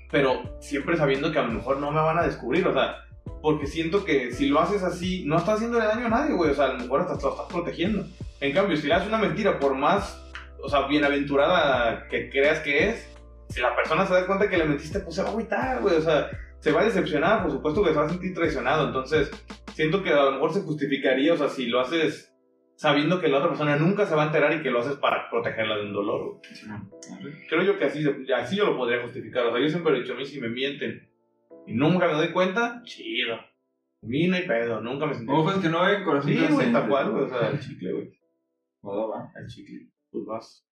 [0.09, 2.65] pero siempre sabiendo que a lo mejor no me van a descubrir.
[2.65, 2.95] O sea,
[3.41, 6.51] porque siento que si lo haces así, no estás haciéndole daño a nadie, güey.
[6.51, 8.05] O sea, a lo mejor hasta te lo estás protegiendo.
[8.39, 10.17] En cambio, si le haces una mentira, por más,
[10.63, 13.05] o sea, bienaventurada que creas que es,
[13.49, 15.97] si la persona se da cuenta que le mentiste, pues se va a agüitar, güey.
[15.97, 18.87] O sea, se va a decepcionar, por supuesto que se va a sentir traicionado.
[18.87, 19.31] Entonces,
[19.73, 22.33] siento que a lo mejor se justificaría, o sea, si lo haces
[22.75, 25.29] sabiendo que la otra persona nunca se va a enterar y que lo haces para
[25.31, 26.39] protegerla de un dolor.
[26.53, 26.67] Sí.
[27.49, 29.45] Creo yo que así, así yo lo podría justificar.
[29.47, 31.09] O sea, yo siempre he dicho a mí, si me mienten
[31.65, 33.35] y nunca me doy cuenta, chido.
[33.35, 35.31] A mí no hay pedo, nunca me sentí.
[35.31, 37.23] Ojos que no ven, corazón Sí, güey, tal cual, güey.
[37.23, 38.19] O sea, el chicle, güey.
[38.81, 39.31] Todo va.
[39.35, 39.87] El chicle.
[40.11, 40.67] Pues vas.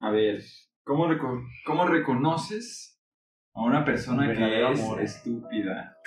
[0.00, 0.42] A ver,
[0.84, 2.97] ¿cómo, reco- cómo reconoces
[3.58, 5.00] a una persona que es amor.
[5.00, 5.96] estúpida?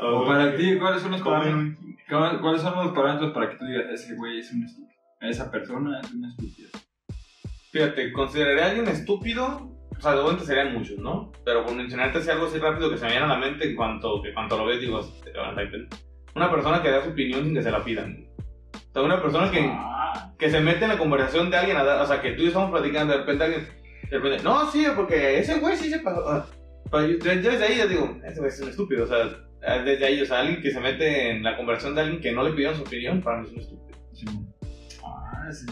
[0.00, 1.84] O para ti, ¿cuáles son los parámetros?
[2.40, 5.00] ¿Cuáles son los parámetros para que tú digas, ese güey es un estúpido?
[5.20, 6.68] Esa persona es una estúpida.
[7.72, 9.76] Fíjate, consideraré a alguien estúpido.
[9.90, 11.32] O sea, de momento serían muchos, ¿no?
[11.44, 13.74] Pero por mencionarte así algo así rápido que se me viene a la mente en
[13.74, 15.00] cuanto, que cuanto lo ves, digo.
[16.36, 18.24] Una persona que da su opinión sin que se la pidan.
[18.72, 21.84] O sea, una persona que, Ah, que se mete en la conversación de alguien a
[21.84, 23.68] dar, o sea, que tú y yo estamos platicando, de repente alguien,
[24.10, 26.28] de repente, no, sí, porque ese güey sí se pasó.
[26.28, 26.46] Ah,
[26.92, 30.20] yo, yo desde ahí ya digo, ese güey es un estúpido, o sea, desde ahí,
[30.22, 32.76] o sea, alguien que se mete en la conversación de alguien que no le pidieron
[32.76, 33.98] su opinión, para mí es un estúpido.
[34.12, 34.26] sí.
[35.04, 35.66] Ah, sí.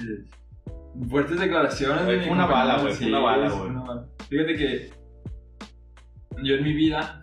[1.08, 2.04] Fuertes declaraciones.
[2.04, 3.70] Güey, fue una bala, güey, fue una bala, güey.
[4.28, 4.90] Fíjate que
[6.42, 7.22] yo en mi vida,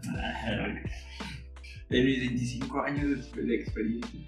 [1.90, 4.20] en mis 25 años de, experiencia,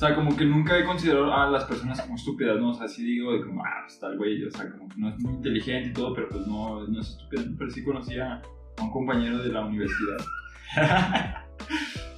[0.00, 2.70] sea, como que nunca he considerado a las personas como estúpidas, ¿no?
[2.70, 5.10] O sea, sí digo de como, ah, pues tal güey, o sea, como que no
[5.10, 7.56] es muy inteligente y todo, pero pues no, no es estúpido, ¿no?
[7.58, 8.40] pero sí conocía
[8.78, 10.16] a un compañero de la universidad.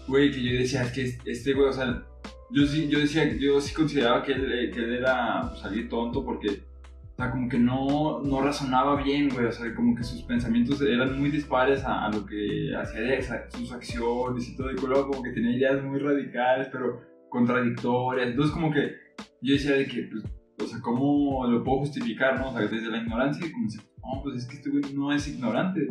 [0.09, 2.03] Güey, que yo decía, es que este güey, o sea,
[2.51, 5.89] yo sí, yo decía, yo sí consideraba que él, eh, que él era pues, alguien
[5.89, 10.03] tonto porque, o sea, como que no, no razonaba bien, güey, o sea, como que
[10.03, 14.71] sus pensamientos eran muy dispares a, a lo que hacía de sus acciones y todo,
[14.71, 18.93] y luego como que tenía ideas muy radicales, pero contradictorias, entonces como que
[19.41, 20.23] yo decía de que, pues,
[20.63, 22.51] o sea, ¿cómo lo puedo justificar, no?
[22.51, 25.27] O sea, desde la ignorancia, como decía, no, pues es que este güey no es
[25.27, 25.89] ignorante,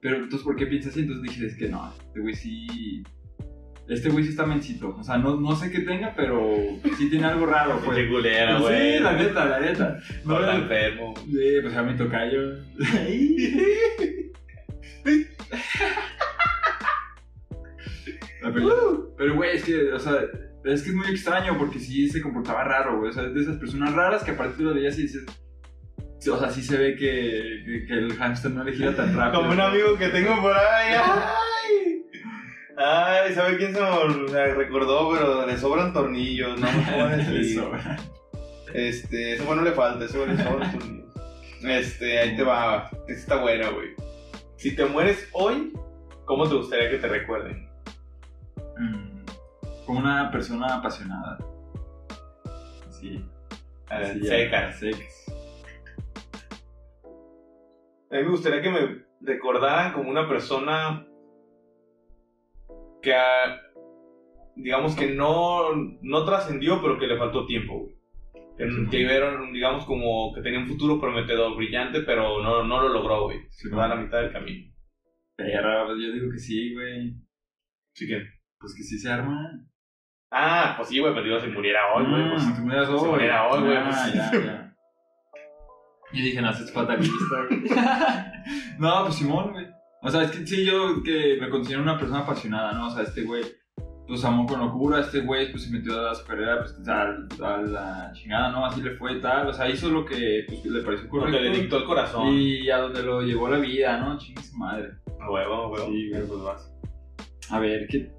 [0.00, 1.00] pero entonces, ¿por qué piensas así?
[1.00, 3.02] Entonces dije, es que no, este güey sí...
[3.86, 4.96] Este güey sí está mencito.
[4.98, 6.54] O sea, no, no sé qué tenga, pero
[6.96, 7.98] sí tiene algo raro, pues.
[7.98, 8.98] Qué culera, Sí, güey.
[9.00, 9.98] la neta, la neta.
[10.24, 11.12] No No, está enfermo.
[11.18, 12.40] sí, pues ya me tocayo.
[18.42, 20.18] Ah, pero, pero, güey, es que, o sea,
[20.64, 23.10] es que es muy extraño porque sí se comportaba raro, güey.
[23.10, 25.24] O sea, es de esas personas raras que aparte tú lo veías y dices.
[26.18, 29.14] sí, O sea, sí se ve que, que, que el hamster no le gira tan
[29.16, 29.42] rápido.
[29.42, 30.94] Como un amigo que tengo por ahí.
[30.96, 32.04] ¡Ay!
[32.76, 35.12] Ay, ¿sabe quién se me recordó?
[35.12, 36.66] Pero le sobran tornillos, no
[37.16, 37.40] decir.
[37.40, 37.70] Eso.
[38.72, 41.14] Este, ese bueno le falta, bueno le sobran tornillos.
[41.62, 42.90] Este, ahí te va.
[43.06, 43.90] Esta está buena, güey.
[44.56, 45.72] Si te mueres hoy,
[46.24, 47.68] ¿cómo te gustaría que te recuerden?
[49.86, 51.38] Como una persona apasionada.
[52.90, 53.24] Sí.
[53.88, 54.78] A ver, sí, ya, secas.
[54.78, 55.24] secas.
[58.10, 61.06] A mí me gustaría que me recordaran como una persona
[63.02, 63.60] que, ah,
[64.56, 67.88] digamos que no, no trascendió, pero que le faltó tiempo.
[68.56, 68.86] Que, Sí.
[68.88, 73.24] que vieron, digamos, como que tenía un futuro prometedor, brillante, pero no, no lo logró,
[73.24, 73.40] güey.
[73.50, 74.72] Se quedó a la mitad del camino.
[75.36, 77.16] Pues yo digo que sí, güey.
[77.94, 78.22] ¿Sí que?
[78.60, 79.66] Pues que sí se arma.
[80.36, 82.30] Ah, pues sí, güey, pero digo, si muriera hoy, güey.
[82.30, 82.98] Pues, si tú me das hoy.
[83.00, 84.14] se muriera hoy, güey, Ah, pues.
[84.14, 84.74] ya, ya.
[86.12, 87.62] Yo dije, no, es fatalista, güey.
[88.78, 89.66] no, pues Simón, güey.
[90.02, 92.88] O sea, es que sí, yo que me considero una persona apasionada, ¿no?
[92.88, 93.42] O sea, este güey,
[94.06, 97.56] pues amó con locura, este güey, pues se metió a su carrera, pues a, a
[97.62, 98.66] la chingada, ¿no?
[98.66, 99.48] Así le fue y tal.
[99.48, 101.38] O sea, hizo lo que pues, le pareció Lo correcto.
[101.38, 102.28] que le dictó el corazón.
[102.34, 104.18] Y a donde lo llevó la vida, ¿no?
[104.18, 104.90] Chingue su madre.
[105.20, 105.86] A huevo, a huevo.
[105.86, 106.26] Sí, güey.
[106.26, 106.70] pues vas.
[107.50, 108.12] A ver, ¿qué,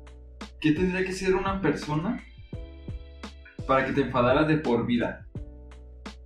[0.61, 2.23] ¿qué tendría que ser una persona
[3.67, 5.25] para que te enfadaras de por vida?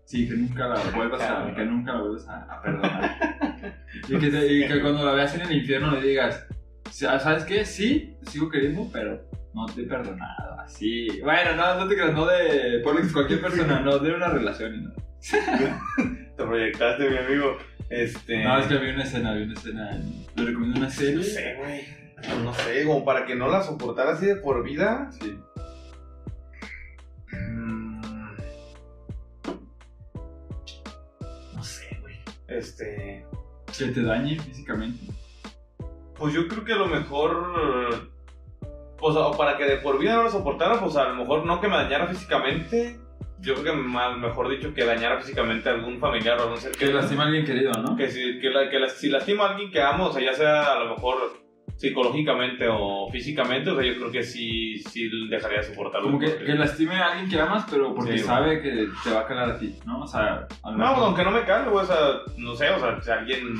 [0.05, 3.79] Sí, que nunca la vuelvas a, que nunca la vuelvas a, a perdonar.
[4.07, 6.47] y, que te- y que cuando la veas en el infierno le digas,
[6.89, 7.63] ¿sabes qué?
[7.63, 9.21] Sí, te sigo queriendo, pero
[9.53, 10.59] no te he perdonado.
[10.61, 11.07] Así.
[11.21, 14.81] Bueno, no, no te creas, no de por cualquier persona, no de una relación y
[14.81, 14.93] no.
[16.37, 17.57] Te proyectaste, mi amigo.
[17.89, 18.43] Este.
[18.43, 19.91] No, es que había una escena, había una escena.
[20.35, 21.15] Le recomiendo una serie.
[21.17, 21.81] No sé, güey.
[22.43, 25.09] No sé, como para que no la soportara así de por vida.
[25.19, 25.37] Sí.
[27.31, 28.01] Mm.
[31.55, 32.15] No sé, güey.
[32.47, 33.25] Este.
[33.77, 35.05] Que te dañe físicamente.
[36.15, 38.09] Pues yo creo que a lo mejor.
[38.97, 41.61] Pues o para que de por vida no lo soportara, pues a lo mejor no
[41.61, 42.99] que me dañara físicamente.
[43.41, 46.73] Yo creo que más, mejor dicho que dañara físicamente a algún familiar o algún ser
[46.73, 47.95] Que lastima a alguien querido, ¿no?
[47.95, 50.33] Que, si, que, la- que la- si lastima a alguien que amo, o sea, ya
[50.33, 51.15] sea a lo mejor
[51.79, 56.07] psicológicamente o físicamente, o sea, yo creo que sí, sí dejaría de soportarlo.
[56.07, 59.25] Como que, lastime a alguien que amas, pero porque Sí, sabe que te va a
[59.25, 60.01] calar a ti, ¿no?
[60.01, 61.97] O sea, a lo No, aunque no me güey, o sea,
[62.35, 63.55] no sé, o sea, si alguien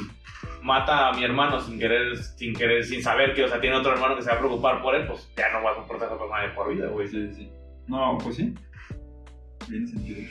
[0.62, 3.94] mata a mi hermano sin querer, sin querer, sin saber que, o sea, tiene otro
[3.94, 6.12] hermano que se va a preocupar por él, pues ya no va a soportar a
[6.12, 7.08] esa persona de por vida, güey.
[7.08, 7.50] Sí, sí.
[7.88, 8.54] No, pues sí.
[9.66, 10.30] Tiene sentido.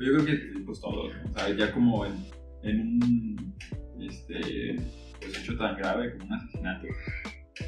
[0.00, 2.14] Yo creo que, pues todo, o sea, ya como en,
[2.62, 3.54] en un
[4.00, 4.76] este,
[5.26, 6.86] pues, hecho tan grave como un asesinato.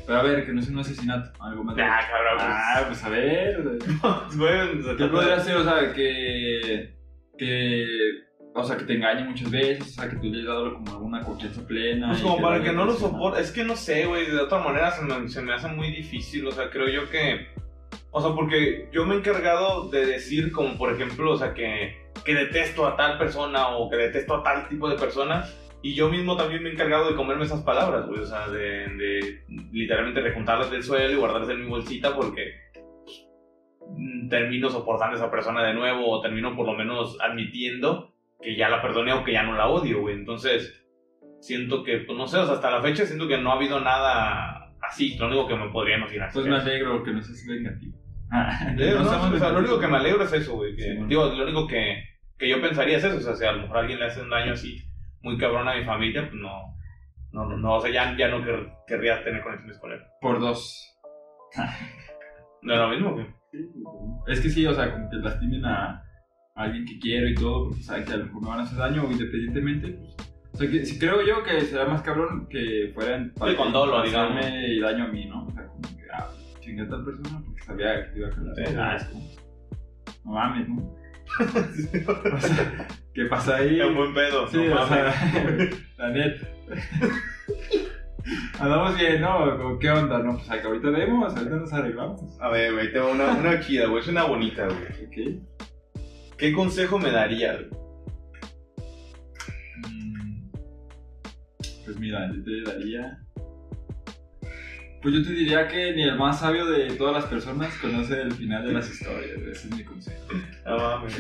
[0.07, 1.77] Pero a ver, que no es un asesinato, algo más.
[1.77, 2.47] Ya, cabrón, pues.
[2.51, 3.63] Ah, pues a ver.
[4.37, 5.57] güey, se ¿Qué trata podría de- ser?
[5.57, 6.95] O sea, que.
[7.39, 7.87] que
[8.55, 10.91] o sea, que te engañe muchas veces, o sea, que tú le hayas dado como
[10.91, 12.09] alguna confianza plena.
[12.09, 13.41] Pues y como para que no lo soporte.
[13.41, 14.27] Es que no sé, güey.
[14.27, 16.47] De otra manera se me, se me hace muy difícil.
[16.47, 17.47] O sea, creo yo que.
[18.11, 21.97] O sea, porque yo me he encargado de decir, como por ejemplo, o sea, que,
[22.25, 25.55] que detesto a tal persona o que detesto a tal tipo de personas.
[25.83, 28.21] Y yo mismo también me he encargado de comerme esas palabras, güey.
[28.21, 32.53] O sea, de, de literalmente recuntarlas del suelo y guardarlas en mi bolsita porque
[33.97, 38.57] mm, termino soportando a esa persona de nuevo o termino por lo menos admitiendo que
[38.57, 40.17] ya la perdoné o que ya no la odio, güey.
[40.17, 40.85] Entonces,
[41.41, 43.81] siento que, pues no sé, o sea, hasta la fecha siento que no ha habido
[43.81, 46.31] nada así, lo único que me podría imaginar.
[46.33, 47.97] Pues me alegro que no seas vengativo.
[48.77, 50.75] Que no, seamos o sea, lo único que me alegro es eso, güey.
[50.75, 51.09] que- Sí, bueno.
[51.09, 52.03] Digo, lo único que,
[52.37, 54.23] que yo pensaría es eso, o sea, si a lo mejor a alguien le hace
[54.23, 54.88] un daño así
[55.29, 56.75] muy cabrón a mi familia, pues no,
[57.33, 60.01] no, no, no, o sea, ya, ya no quer- querría tener conexiones con él.
[60.21, 60.85] Por dos.
[62.63, 63.27] No es lo mismo, güey.
[64.27, 66.03] Es que sí, o sea, como que lastimen a,
[66.55, 68.63] a alguien que quiero y todo, porque saben que a lo mejor me van a
[68.65, 69.89] hacer daño independientemente.
[69.93, 70.17] Pues,
[70.53, 74.03] o sea, que sí, creo yo que sería más cabrón que fueran Sí, con dolo,
[74.03, 74.45] digamos.
[74.47, 75.47] y daño a mí, ¿no?
[75.47, 76.29] O sea, como que, ah,
[76.61, 78.55] chingué a tal persona porque sabía que te iba a calar.
[78.57, 79.25] Sí, Ah, es como,
[80.25, 80.95] no mames, ¿no?
[82.09, 83.81] O sea, ¿qué pasa ahí?
[83.81, 84.49] Es un buen pedo.
[84.49, 85.15] Sí, no o mames.
[85.15, 86.47] sea, la neta.
[88.59, 89.79] Andamos bien, ¿no?
[89.79, 90.19] ¿Qué onda?
[90.19, 92.21] No, pues ahorita vemos, ahorita nos arreglamos.
[92.41, 95.41] A ver, güey, tengo una, una chida, güey, es una bonita, güey.
[96.37, 97.57] ¿Qué consejo me darías?
[97.69, 97.81] güey?
[99.93, 100.51] Mm,
[101.85, 103.19] Pues mira, yo te daría.
[105.01, 108.33] Pues yo te diría que ni el más sabio de todas las personas conoce el
[108.33, 109.39] final de las historias.
[109.43, 110.27] Ese es mi consejo.
[110.67, 111.17] No mames.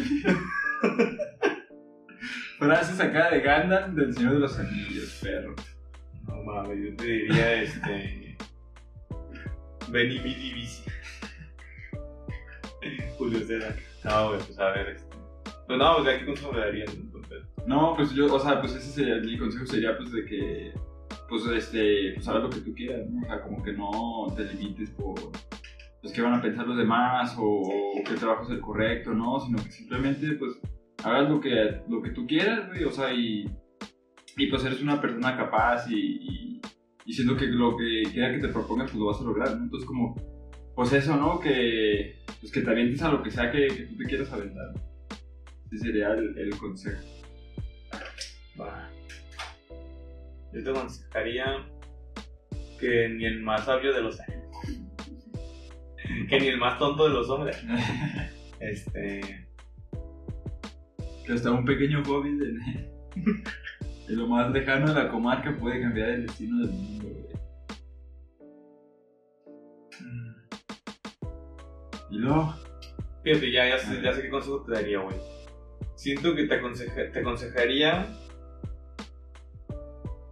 [2.58, 5.54] Frase sacada de Gandalf del Señor de los Anillos, perro.
[6.26, 8.36] No mames, yo te diría este.
[9.90, 10.82] Veni vidi vici.
[13.16, 13.76] Julio César.
[14.04, 15.16] No, güey, pues a ver, este.
[15.68, 17.42] Pues no, pues ¿qué consejo me entonces?
[17.66, 20.72] No, pues yo, o sea, pues ese sería, mi consejo sería pues de que,
[21.28, 23.20] pues este, pues hagas lo que tú quieras, ¿no?
[23.20, 25.14] O sea, como que no te limites por,
[26.00, 29.40] pues qué van a pensar los demás o, o qué trabajo es el correcto, ¿no?
[29.40, 30.60] Sino que simplemente, pues,
[31.04, 33.44] hagas lo que, lo que tú quieras, güey, o sea, y,
[34.36, 36.60] y pues eres una persona capaz y, y,
[37.04, 39.64] y que lo que quiera que te propongas, pues lo vas a lograr, ¿no?
[39.64, 40.14] Entonces como,
[40.74, 41.40] pues eso, ¿no?
[41.40, 44.74] Que, pues que te avientes a lo que sea que, tú te quieras aventar.
[45.70, 47.02] Ese sería el, el consejo.
[48.60, 48.87] Va.
[50.52, 51.66] Yo te aconsejaría
[52.80, 54.18] que ni el más sabio de los
[56.28, 57.62] que ni el más tonto de los hombres.
[58.60, 59.46] Este.
[61.24, 62.46] que hasta un pequeño hobby de,
[64.08, 67.28] de lo más lejano de la comarca puede cambiar el destino del mundo, güey.
[72.10, 72.54] Y luego,
[73.22, 75.16] Fíjate, ya, ya, sé, ya sé qué consejo te daría, güey.
[75.94, 78.06] Siento que te, aconseja- te aconsejaría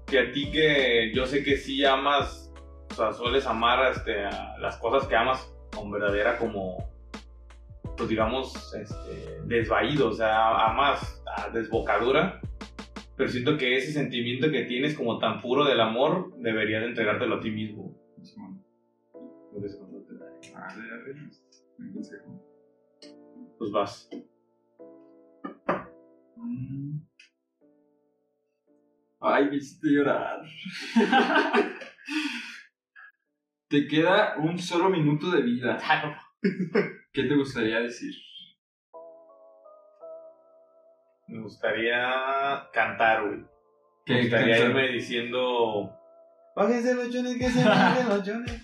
[0.06, 2.52] que a ti que yo sé que sí amas,
[2.90, 6.76] o sea, sueles amar este, a las cosas que amas con verdadera como,
[7.96, 12.40] pues digamos, este, desvaído, o sea, amas a desbocadura,
[13.16, 17.36] pero siento que ese sentimiento que tienes como tan puro del amor, deberías de entregártelo
[17.36, 17.96] a ti mismo.
[18.16, 18.22] Te
[21.78, 22.42] un consejo.
[23.59, 24.09] Pues vas.
[26.36, 26.98] Mm.
[29.29, 30.41] Ay, me hiciste llorar.
[33.68, 35.79] Te queda un solo minuto de vida.
[37.12, 38.14] ¿Qué te gustaría decir?
[41.29, 43.45] Me gustaría cantar, güey.
[44.05, 45.91] ¿Qué- me gustaría irme diciendo.
[46.55, 48.62] Bájense los chones, que se bajen los chones.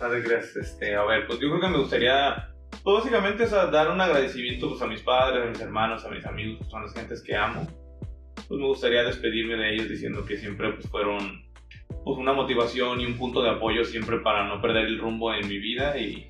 [0.00, 2.48] No te creas, este, a ver, pues yo creo que me gustaría,
[2.82, 6.10] pues básicamente, o sea, dar un agradecimiento pues, a mis padres, a mis hermanos, a
[6.10, 7.66] mis amigos, que son las gentes que amo.
[8.48, 11.42] Pues me gustaría despedirme de ellos diciendo que siempre pues, fueron
[12.04, 15.48] pues, una motivación y un punto de apoyo siempre para no perder el rumbo en
[15.48, 16.26] mi vida y,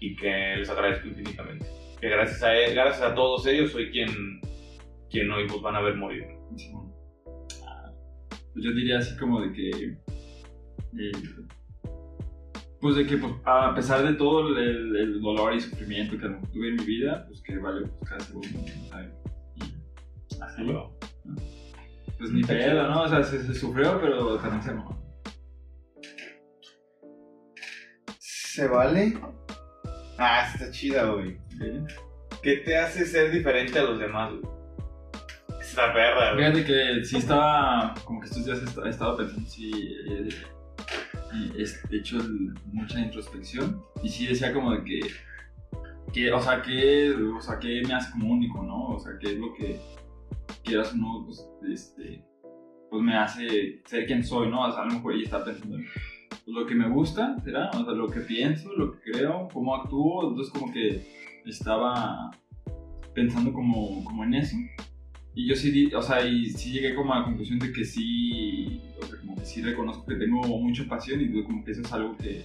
[0.00, 1.66] y que les agradezco infinitamente.
[2.00, 4.40] Que gracias a, él- gracias a todos ellos soy quien,
[5.10, 6.24] quien hoy pues, van a ver morir.
[7.66, 7.90] Ah,
[8.52, 9.70] Pues yo diría así como de que.
[10.98, 11.12] eh,
[12.80, 16.68] pues de que pues, a pesar de todo el, el dolor y sufrimiento que tuve
[16.68, 18.48] en mi vida, pues que vale pues, cada segundo,
[18.90, 19.10] ¿sabes?
[19.56, 20.62] Y así,
[22.18, 22.88] pues ni Está pedo.
[22.88, 23.02] ¿no?
[23.02, 24.96] O sea, se, se sufrió, pero también se amó.
[28.18, 29.18] ¿Se vale?
[30.18, 31.36] Ah, está chida, güey.
[32.42, 34.54] ¿Qué te hace ser diferente a los demás, güey?
[35.60, 36.52] Es la perra, güey.
[36.52, 39.72] Fíjate que sí estaba, como que estos días he esta- he estado pensando, sí,
[40.08, 40.28] eh,
[41.90, 45.00] he hecho el- mucha introspección y sí decía como de que,
[46.12, 48.90] que o, sea, que, o sea, que me hace como único, ¿no?
[48.90, 49.80] O sea, que es lo que
[50.64, 52.24] quieras o no, pues, este,
[52.90, 54.66] pues me hace ser quien soy, ¿no?
[54.66, 55.84] O sea, a lo mejor ella está pensando en
[56.28, 57.70] pues, lo que me gusta, ¿será?
[57.70, 61.06] O sea, lo que pienso, lo que creo, cómo actúo, entonces como que
[61.46, 62.30] estaba
[63.14, 64.56] pensando como, como en eso.
[65.34, 68.80] Y yo sí, o sea, y sí llegué como a la conclusión de que sí,
[69.00, 71.92] o sea, como que sí reconozco que tengo mucha pasión y como que eso es
[71.92, 72.44] algo que,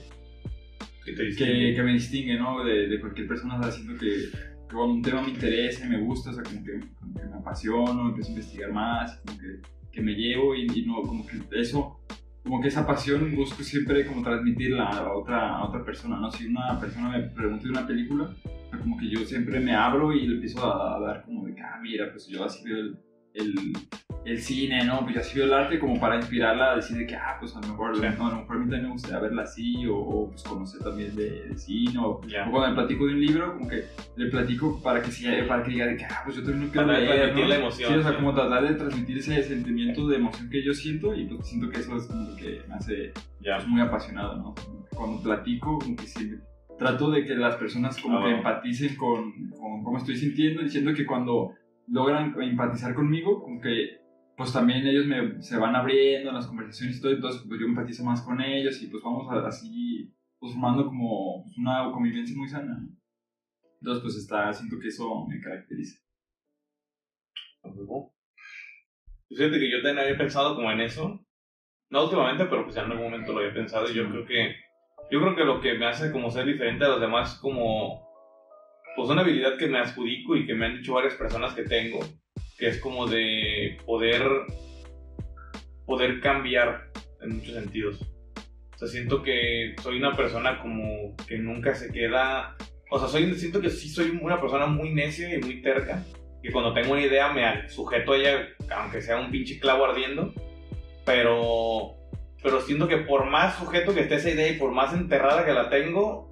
[1.06, 1.74] ¿Qué te que, dice?
[1.76, 2.64] que me distingue, ¿no?
[2.64, 4.30] De, de cualquier persona, o sea, siento que,
[4.70, 7.36] que un tema me interesa y me gusta, o sea, como que, como que me
[7.36, 9.62] apasiono, empiezo a investigar más, como que,
[9.92, 12.00] que me llevo y, y no, como que eso,
[12.44, 16.32] como que esa pasión busco siempre como transmitirla a otra, a otra persona, ¿no?
[16.32, 19.76] Si una persona me pregunta de una película, o sea, como que yo siempre me
[19.76, 22.78] abro y le empiezo a, a dar como de ah, mira, pues yo así veo
[22.78, 23.00] el,
[23.34, 23.54] el,
[24.26, 25.02] el cine, ¿no?
[25.04, 27.62] Pues así veo el arte como para inspirarla a decir de que, ah, pues a
[27.62, 28.02] lo mejor, Sí.
[28.18, 30.82] no, a lo mejor a mí también me gustaría verla así, o, o, pues conocer
[30.82, 32.48] también de, de cine, o, Ya.
[32.48, 33.86] o cuando me platico de un libro, como que
[34.18, 36.88] le platico para que, sí, para que diga de que, ah, pues yo también quiero
[36.88, 37.50] Para leer, transmitir ¿no?
[37.50, 40.74] la emoción, Sí, o sea, como tratar de transmitir ese sentimiento de emoción que yo
[40.74, 43.56] siento y pues siento que eso es como que me hace Ya.
[43.58, 44.56] pues, muy apasionado, ¿no?
[44.94, 46.32] Cuando platico, como que sí,
[46.78, 50.94] trato de que las personas como Ah, que empaticen con, con cómo estoy sintiendo, diciendo
[50.94, 51.54] que cuando
[51.92, 54.00] logran empatizar conmigo, como que
[54.38, 57.66] pues también ellos me, se van abriendo en las conversaciones y todo, entonces pues yo
[57.68, 62.36] empatizo más con ellos y pues vamos a- así pues formando como pues, una convivencia
[62.38, 62.88] muy sana.
[63.82, 66.02] Entonces pues está, siento que eso me caracteriza.
[69.30, 71.20] Fíjate que yo también había pensado como en eso.
[71.90, 74.56] No últimamente, pero pues ya en algún momento lo había pensado y yo creo que
[75.12, 78.09] yo creo que lo que me hace como ser diferente a los demás como
[79.00, 82.02] pues una habilidad que me adjudico y que me han dicho varias personas que tengo,
[82.58, 84.22] que es como de poder
[85.86, 86.92] poder cambiar
[87.22, 88.02] en muchos sentidos.
[88.76, 92.58] O sea, siento que soy una persona como que nunca se queda,
[92.92, 96.04] o sea, soy siento que sí soy una persona muy necia y muy terca
[96.44, 100.34] que cuando tengo una idea me sujeto a ella, aunque sea un pinche clavo ardiendo,
[101.06, 101.96] pero,
[102.44, 105.54] pero siento que por más sujeto que esté esa idea y por más enterrada que
[105.54, 106.29] la tengo,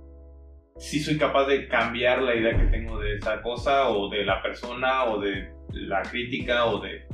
[0.80, 4.42] sí soy capaz de cambiar la idea que tengo de esa cosa o de la
[4.42, 7.06] persona o de la crítica o de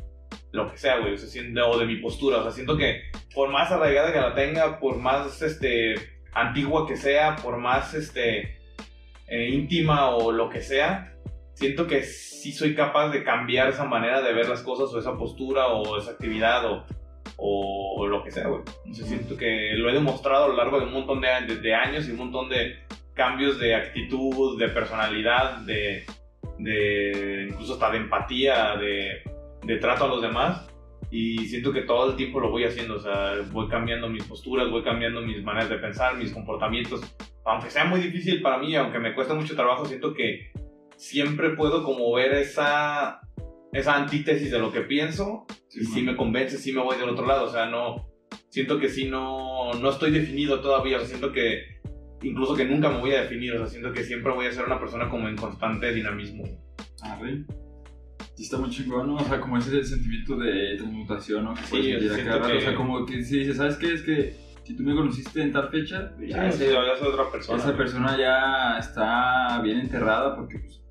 [0.52, 3.02] lo que sea, güey, o, sea, o de mi postura, o sea, siento que
[3.34, 5.96] por más arraigada que la tenga, por más este,
[6.34, 8.60] antigua que sea, por más este,
[9.28, 11.16] eh, íntima o lo que sea,
[11.56, 15.18] siento que sí soy capaz de cambiar esa manera de ver las cosas o esa
[15.18, 16.86] postura o esa actividad o,
[17.38, 18.62] o, o lo que sea, güey.
[18.90, 21.62] O sea, siento que lo he demostrado a lo largo de un montón de, de-
[21.62, 22.76] de años y un montón de
[23.14, 26.06] cambios de actitud, de personalidad, de,
[26.60, 29.24] de incluso hasta de empatía, de,
[29.64, 30.68] de trato a los demás.
[31.12, 34.72] Y siento que todo el tiempo lo voy haciendo, o sea, voy cambiando mis posturas,
[34.72, 37.02] voy cambiando mis maneras de pensar, mis comportamientos.
[37.46, 40.52] Aunque sea muy difícil para mí, aunque me cuesta mucho trabajo, siento que
[40.96, 43.22] siempre puedo como ver esa,
[43.72, 47.28] esa antítesis de lo que pienso y sí me convence, sí me voy del otro
[47.28, 48.08] lado, o sea, no,
[48.50, 51.82] siento que sí no, no estoy definido todavía, o sea, siento que
[52.24, 54.66] incluso que nunca me voy a definir, o sea, siento que siempre voy a ser
[54.66, 56.44] una persona como en constante dinamismo.
[57.02, 57.44] Arre.
[58.36, 59.16] Sí está muy chingón, ¿no?
[59.16, 61.54] O sea, como ese sentimiento de transmutación, ¿no?
[61.54, 63.94] Que Sí, sentir a cada que- O sea, como que si dices, ¿sabes qué?
[63.94, 67.30] Es que si tú me conociste en tal fecha, ya, sí, ese- ya soy otra
[67.32, 67.58] persona.
[67.60, 70.82] esa persona ya está bien enterrada porque pues,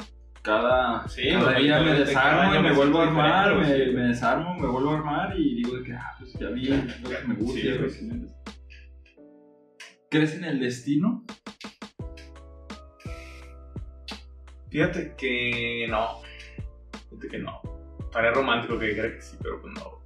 [0.43, 4.03] cada, Sí, cada día me 20, desarmo año me me vuelvo a armar, me, me
[4.09, 7.29] desarmo, me vuelvo a armar y digo de que, ah, pues ya vi lo que
[7.29, 7.61] me gusta.
[7.61, 8.27] Sí,
[10.13, 11.25] ¿Crees en el destino?
[14.69, 16.21] Fíjate que no,
[17.09, 17.63] fíjate que no.
[17.99, 20.03] Estaría romántico que dijera que sí, pero pues no.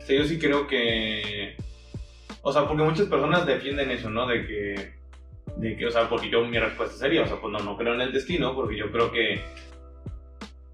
[0.00, 1.56] sea, yo sí creo que.
[2.42, 4.26] O sea, porque muchas personas defienden eso, ¿no?
[4.26, 4.92] De que.
[5.56, 7.94] De que, o sea, porque yo mi respuesta sería, o sea, pues no, no creo
[7.94, 9.40] en el destino, porque yo creo que.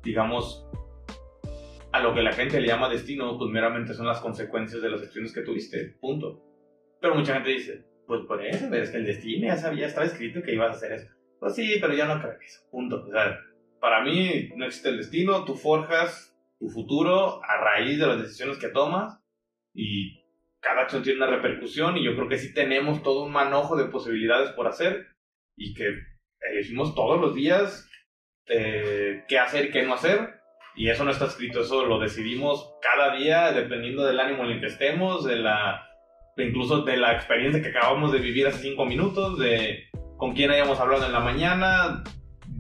[0.02, 0.66] Digamos.
[1.92, 5.00] A lo que la gente le llama destino, pues meramente son las consecuencias de las
[5.00, 5.94] acciones que tuviste.
[6.00, 6.42] Punto.
[7.00, 10.42] Pero mucha gente dice, pues por eso, es que el destino ya sabía, estaba escrito
[10.42, 11.08] que ibas a hacer eso.
[11.40, 12.60] Pues sí, pero yo no creo en eso.
[12.70, 13.04] Punto.
[13.06, 13.38] O sea,
[13.80, 18.58] para mí no existe el destino, tú forjas tu futuro a raíz de las decisiones
[18.58, 19.20] que tomas
[19.74, 20.22] y
[20.60, 23.86] cada acción tiene una repercusión y yo creo que sí tenemos todo un manojo de
[23.86, 25.08] posibilidades por hacer
[25.56, 25.90] y que
[26.40, 27.90] elegimos todos los días
[28.46, 30.40] eh, qué hacer y qué no hacer
[30.74, 34.60] y eso no está escrito, eso lo decidimos cada día dependiendo del ánimo en el
[34.60, 35.88] que estemos, de la
[36.36, 39.84] incluso de la experiencia que acabamos de vivir hace cinco minutos, de
[40.16, 42.04] con quién hayamos hablado en la mañana,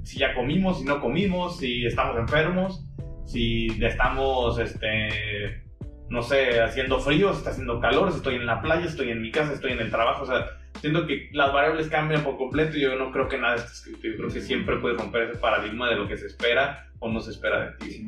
[0.02, 2.84] si ya comimos, si no comimos, si estamos enfermos,
[3.24, 5.62] si estamos, este,
[6.08, 9.22] no sé, haciendo frío, si está haciendo calor, si estoy en la playa, estoy en
[9.22, 10.46] mi casa, estoy en el trabajo, o sea,
[10.80, 14.08] siento que las variables cambian por completo y yo no creo que nada esté escrito,
[14.08, 17.20] yo creo que siempre puede romper ese paradigma de lo que se espera o no
[17.20, 18.06] se espera de ti.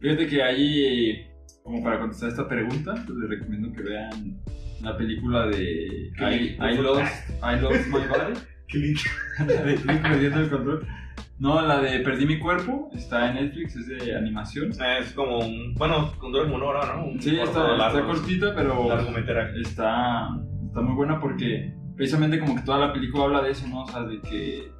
[0.00, 1.29] Fíjate que ahí
[1.62, 4.40] como para contestar esta pregunta, pues les recomiendo que vean
[4.82, 8.40] la película de I, I, Lost, I Lost My Body.
[9.38, 10.86] la de Click perdiendo el control.
[11.38, 14.70] No, la de Perdí mi cuerpo, está en Netflix, es de animación.
[14.70, 15.74] Es como un.
[15.74, 17.06] Bueno, con dura como una hora, ¿no?
[17.06, 18.88] Un sí, está, largo, está, cortita, pero.
[19.58, 20.28] Está,
[20.66, 23.84] está muy buena porque precisamente como que toda la película habla de eso, ¿no?
[23.84, 24.70] O sea, de que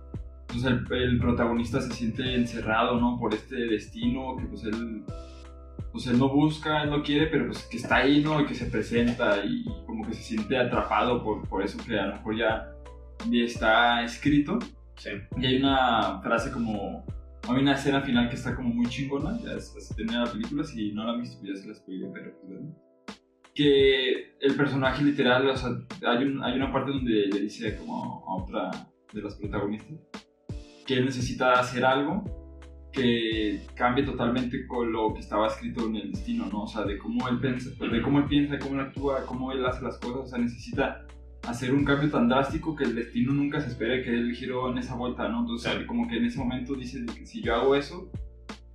[0.48, 3.18] pues, el, el, protagonista se siente encerrado, ¿no?
[3.18, 5.02] Por este destino, que pues él
[5.92, 8.40] pues él no busca, no quiere, pero pues que está ahí, ¿no?
[8.40, 12.06] Y que se presenta y como que se siente atrapado por, por eso que a
[12.06, 12.72] lo mejor ya,
[13.32, 14.58] está escrito.
[14.96, 15.10] Sí.
[15.38, 17.04] Y hay una frase como,
[17.48, 20.92] hay una escena final que está como muy chingona, ya se termina la película, si
[20.92, 22.60] no la han visto ya se la spoilé, pero pues,
[23.54, 25.70] que el personaje literal, o sea,
[26.06, 28.70] hay, un, hay una parte donde le dice como a otra
[29.12, 29.98] de las protagonistas
[30.86, 32.24] que él necesita hacer algo
[32.92, 36.64] que cambie totalmente con lo que estaba escrito en el destino, ¿no?
[36.64, 39.52] O sea, de cómo él piensa, de cómo él piensa, de cómo él actúa, cómo
[39.52, 41.06] él hace las cosas, o sea, necesita
[41.48, 44.78] hacer un cambio tan drástico que el destino nunca se espere que él giró en
[44.78, 45.40] esa vuelta, ¿no?
[45.40, 48.10] Entonces, como que en ese momento dice si yo hago eso,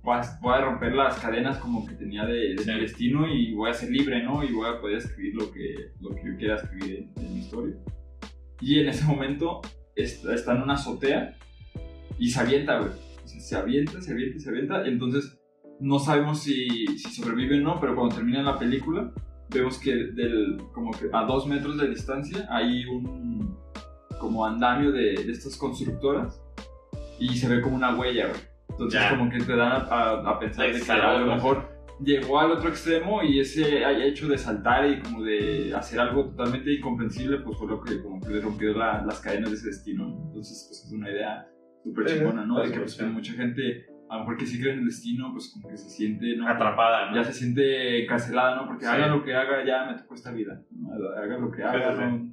[0.02, 3.90] voy a, romper las cadenas como que tenía de, mi destino y voy a ser
[3.90, 4.42] libre, ¿no?
[4.42, 7.74] Y voy a poder escribir lo que, lo que yo quiera escribir en, mi historia.
[8.60, 9.60] Y en ese momento
[9.94, 11.36] está, está en una azotea
[12.18, 14.86] y se avienta, güey se avienta, se avienta, se avienta.
[14.86, 15.38] Entonces,
[15.80, 19.12] no sabemos si, si sobrevive o no, pero cuando termina la película,
[19.50, 23.56] vemos que, del, como que a dos metros de distancia hay un
[24.18, 26.40] como andamio de, de estas constructoras
[27.18, 28.40] y se ve como una huella, güey.
[28.70, 31.66] Entonces, como que te dan a, pensar de que a lo mejor
[32.00, 36.74] llegó al otro extremo y ese hecho de saltar y como de hacer algo totalmente
[36.74, 40.04] incomprensible, pues fue lo que como que le rompió las cadenas de ese destino.
[40.26, 41.48] Entonces, pues es una idea
[41.86, 42.60] súper chingona, ¿no?
[42.60, 45.52] De que pues, mucha gente, a lo mejor que sí cree en el destino, pues
[45.52, 46.48] como que se siente, ¿no?
[46.48, 47.16] Atrapada, ¿no?
[47.16, 48.66] Ya se siente encarcelada, ¿no?
[48.66, 50.92] Porque haga lo que haga, ya me tocó esta vida, ¿no?
[51.16, 52.32] Haga lo que haga, ¿no?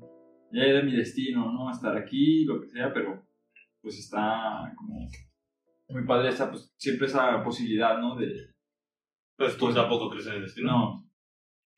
[0.51, 1.69] Ya era mi destino, ¿no?
[1.69, 3.23] Estar aquí, lo que sea, pero
[3.81, 5.07] pues está como
[5.89, 8.15] muy padre esa, pues siempre esa posibilidad, ¿no?
[8.15, 8.53] De...
[9.37, 10.71] Pues tú tampoco crees en el destino.
[10.71, 11.09] No.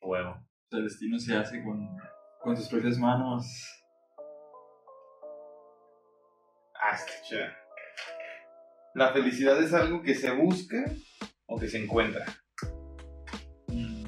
[0.00, 0.46] Huevo.
[0.70, 1.88] el destino se hace con,
[2.42, 3.44] con tus propias manos.
[6.80, 6.96] Ah,
[8.96, 10.90] ¿La felicidad es algo que se busca
[11.44, 12.24] o que se encuentra?
[13.68, 14.04] Mm,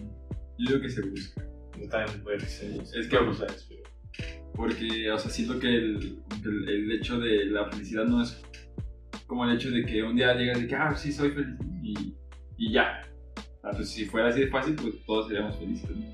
[0.57, 1.45] yo digo que se busca.
[1.79, 2.83] Yo también puedo decir.
[2.97, 3.49] Es que, o sea,
[4.55, 8.43] porque, o sea, siento que el, el, hecho de la felicidad no es
[9.27, 12.17] como el hecho de que un día llegas y que, ah, sí, soy feliz y,
[12.57, 13.03] y ya.
[13.61, 16.07] pues si fuera así de fácil, pues todos seríamos felices, ¿no?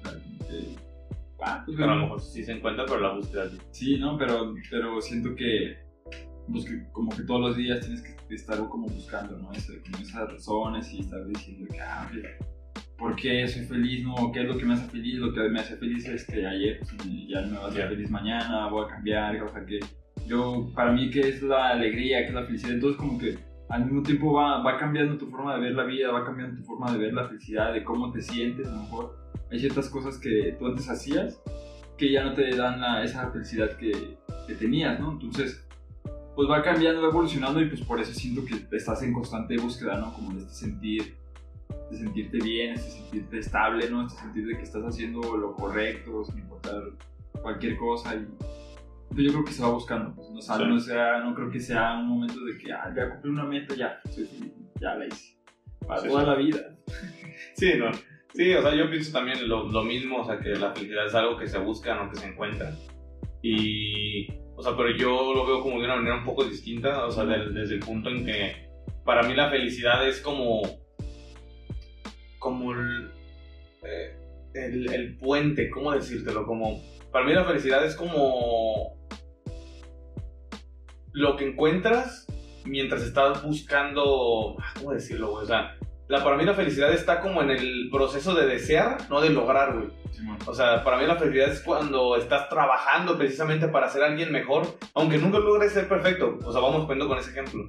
[1.42, 3.98] ah, pues, pero a lo mejor sí se encuentra, pero la búsqueda sí.
[4.00, 5.83] no, pero, pero siento que
[6.50, 9.48] pues que como que todos los días tienes que estar como buscando, ¿no?
[9.48, 12.10] como esas razones y estar diciendo que, ah,
[12.98, 14.04] ¿por qué soy feliz?
[14.04, 15.18] No, ¿qué es lo que me hace feliz?
[15.18, 16.92] Lo que me hace feliz es que ayer, pues,
[17.28, 19.80] ya no me va a hacer feliz mañana, voy a cambiar, o sea que
[20.26, 22.20] yo, para mí, ¿qué es la alegría?
[22.22, 22.72] ¿Qué es la felicidad?
[22.72, 23.38] Entonces como que
[23.68, 26.64] al mismo tiempo va, va cambiando tu forma de ver la vida, va cambiando tu
[26.64, 29.16] forma de ver la felicidad, de cómo te sientes, a lo mejor
[29.50, 31.40] hay ciertas cosas que tú antes hacías
[31.96, 34.16] que ya no te dan esa felicidad que,
[34.46, 35.12] que tenías, ¿no?
[35.12, 35.66] Entonces
[36.34, 39.98] pues va cambiando, va evolucionando y pues por eso siento que estás en constante búsqueda,
[39.98, 40.12] ¿no?
[40.14, 41.16] Como de este sentir,
[41.90, 44.06] de sentirte bien, este sentirte estable, ¿no?
[44.06, 46.82] Este sentir de que estás haciendo lo correcto, sin importar
[47.42, 48.26] cualquier cosa y
[49.10, 51.98] pues yo creo que se va buscando, pues, no, no, sea, no creo que sea
[51.98, 55.36] un momento de que, ah, ya cumplí una meta, ya, soy feliz, ya la hice,
[55.86, 56.76] para toda la vida.
[57.54, 57.90] Sí, no,
[58.34, 61.14] Sí, o sea, yo pienso también lo, lo, mismo, o sea, que la felicidad es
[61.14, 62.72] algo que se busca, no que se encuentra.
[63.42, 64.26] Y,
[64.56, 67.24] o sea, pero yo lo veo como de una manera un poco distinta, o sea,
[67.24, 68.68] desde el punto en que
[69.04, 70.62] para mí la felicidad es como,
[72.38, 73.10] como el,
[73.82, 74.16] eh,
[74.54, 76.46] el, el puente, ¿cómo decírtelo?
[76.46, 76.80] Como,
[77.10, 78.96] para mí la felicidad es como
[81.12, 82.26] lo que encuentras
[82.64, 85.32] mientras estás buscando, ah, ¿cómo decirlo?
[85.32, 85.76] O sea,
[86.08, 89.74] la, para mí la felicidad está como en el proceso de desear, no de lograr,
[89.74, 89.88] güey.
[90.46, 94.66] o sea, para mí la felicidad es cuando estás trabajando precisamente para ser alguien mejor,
[94.94, 96.38] aunque nunca logres ser perfecto.
[96.44, 97.68] O sea, vamos poniendo con ese ejemplo.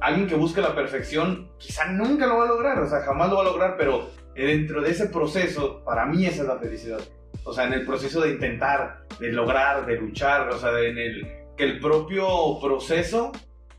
[0.00, 3.36] alguien que busque la perfección, quizá nunca lo va a lograr, o sea, jamás lo
[3.36, 7.00] va a lograr, pero dentro de ese proceso, para mí esa es la felicidad.
[7.44, 11.26] O sea, en el proceso de intentar, de lograr, de luchar, o sea, en el
[11.56, 12.26] que el propio
[12.60, 13.32] proceso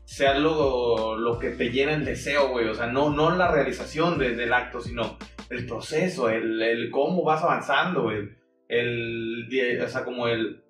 [0.04, 2.68] sea lo, lo que te llena el deseo, güey.
[2.68, 5.18] O sea, no, no la realización del acto, sino
[5.50, 8.36] el proceso, el, el cómo vas avanzando, el,
[8.68, 10.62] el, o sea, como el,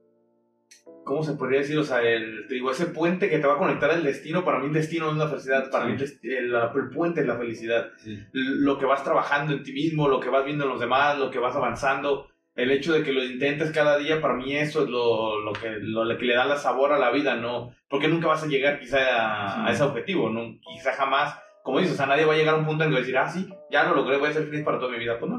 [1.04, 1.78] ¿cómo se podría decir?
[1.78, 4.58] O sea, el, te digo, ese puente que te va a conectar al destino, para
[4.58, 7.90] mí el destino es la felicidad, para mí el, el, puente es la felicidad.
[8.32, 11.30] Lo que vas trabajando en ti mismo, lo que vas viendo en los demás, lo
[11.30, 14.90] que vas avanzando, el hecho de que lo intentes cada día, para mí eso es
[14.90, 17.74] lo, lo, que, lo, que le da la sabor a la vida, ¿no?
[17.88, 20.58] Porque nunca vas a llegar quizá a, ese objetivo, ¿no?
[20.60, 22.94] Quizá jamás, como dices, o sea, nadie va a llegar a un punto en que
[22.94, 24.98] va a decir, ah, sí, ya lo logré, voy a ser feliz para toda mi
[24.98, 25.36] vida, pues no.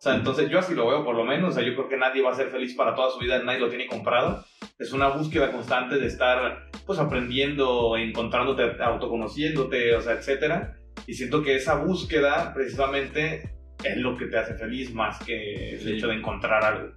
[0.00, 1.96] O sea, entonces yo así lo veo por lo menos, o sea, yo creo que
[1.96, 4.44] nadie va a ser feliz para toda su vida, nadie lo tiene comprado.
[4.78, 10.78] Es una búsqueda constante de estar, pues, aprendiendo, encontrándote, autoconociéndote, o sea, etcétera.
[11.06, 15.88] Y siento que esa búsqueda, precisamente, es lo que te hace feliz más que el
[15.88, 16.94] hecho de encontrar algo.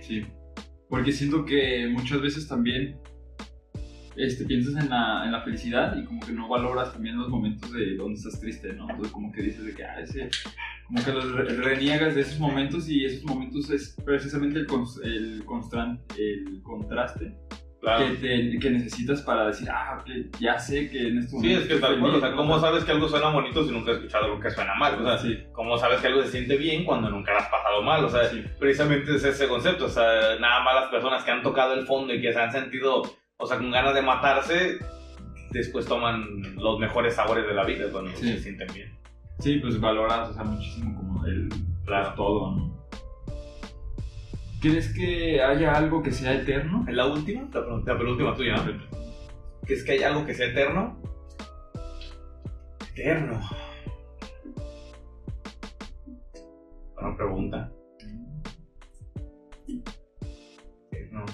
[0.00, 0.24] Sí,
[0.88, 2.98] porque siento que muchas veces también
[4.16, 7.72] este, piensas en la, en la felicidad y como que no valoras también los momentos
[7.72, 8.88] de donde estás triste, ¿no?
[8.88, 10.30] Entonces como que dices de que, ah, ese,
[10.86, 14.66] como que los reniegas de esos momentos y esos momentos es precisamente el,
[15.02, 15.44] el,
[16.16, 17.34] el contraste
[17.84, 20.02] que, que, necesitas para decir, ah,
[20.40, 21.40] ya sé que en momento.
[21.40, 23.92] Sí, es que tal cual, o sea, ¿cómo sabes que algo suena bonito si nunca
[23.92, 25.00] has escuchado algo que suena mal?
[25.00, 25.38] O sea, sí.
[25.52, 28.04] ¿cómo sabes que algo se siente bien cuando nunca lo has pasado mal?
[28.04, 28.22] O sea,
[28.58, 32.14] precisamente es ese concepto, o sea, nada más las personas que han tocado el fondo
[32.14, 33.02] y que se han sentido,
[33.36, 34.78] o sea, con ganas de matarse,
[35.50, 38.92] después toman los mejores sabores de la vida cuando se sienten bien.
[39.40, 41.48] Sí, pues valoras, o sea, muchísimo como el,
[41.84, 42.14] claro.
[42.14, 42.83] todo, ¿no?
[44.64, 46.86] ¿Crees que haya algo que sea eterno?
[46.88, 47.50] ¿En la última?
[47.52, 48.54] La, la penúltima tuya.
[49.66, 51.02] ¿Crees que hay algo que sea eterno?
[52.94, 53.42] Eterno.
[56.94, 57.72] Buena pregunta.
[61.10, 61.26] No.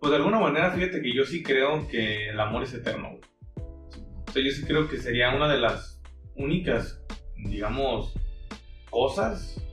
[0.00, 3.20] Pues de alguna manera, fíjate que yo sí creo que el amor es eterno.
[3.54, 6.02] O sea, yo sí creo que sería una de las
[6.34, 7.00] únicas,
[7.36, 8.12] digamos,
[8.90, 9.64] cosas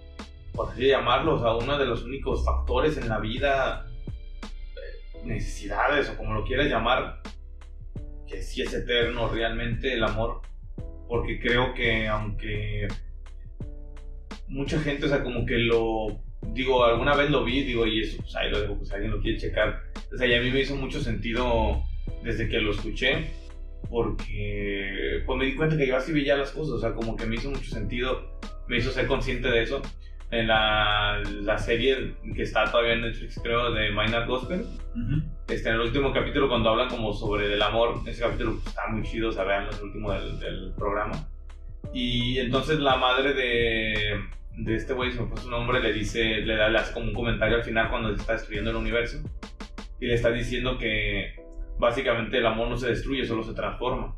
[0.56, 3.86] por así llamarlo, o sea, uno de los únicos factores en la vida,
[4.44, 7.22] eh, necesidades o como lo quieras llamar,
[8.28, 10.42] que sí es eterno realmente el amor,
[11.08, 12.88] porque creo que aunque
[14.48, 16.22] mucha gente, o sea, como que lo,
[16.54, 19.22] digo, alguna vez lo vi, digo, y eso, pues ahí lo dejo, pues alguien lo
[19.22, 19.82] quiere checar,
[20.14, 21.84] o sea, y a mí me hizo mucho sentido
[22.24, 23.32] desde que lo escuché,
[23.90, 27.26] porque pues me di cuenta que yo así veía las cosas, o sea, como que
[27.26, 29.82] me hizo mucho sentido, me hizo ser consciente de eso
[30.40, 34.66] en la, la, serie que está todavía en Netflix, creo, de Maynard Gospel.
[35.48, 39.04] este, en el último capítulo, cuando hablan como sobre el amor, ese capítulo está muy
[39.04, 41.28] chido, o sea, vean el último del, del, programa.
[41.94, 44.20] Y entonces la madre de,
[44.58, 47.08] de este güey, se me fue su nombre, le dice, le, da, le hace como
[47.08, 49.20] un comentario al final cuando se está destruyendo el universo.
[50.00, 51.36] Y le está diciendo que
[51.80, 54.16] básicamente el amor no se destruye, solo se transforma.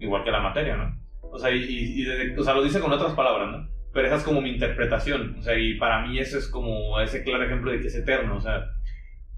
[0.00, 1.00] Igual que la materia, ¿no?
[1.30, 3.71] O sea, y, y, o sea, lo dice con otras palabras, ¿no?
[3.92, 7.22] Pero esa es como mi interpretación, o sea, y para mí eso es como ese
[7.22, 8.64] claro ejemplo de que es eterno, o sea,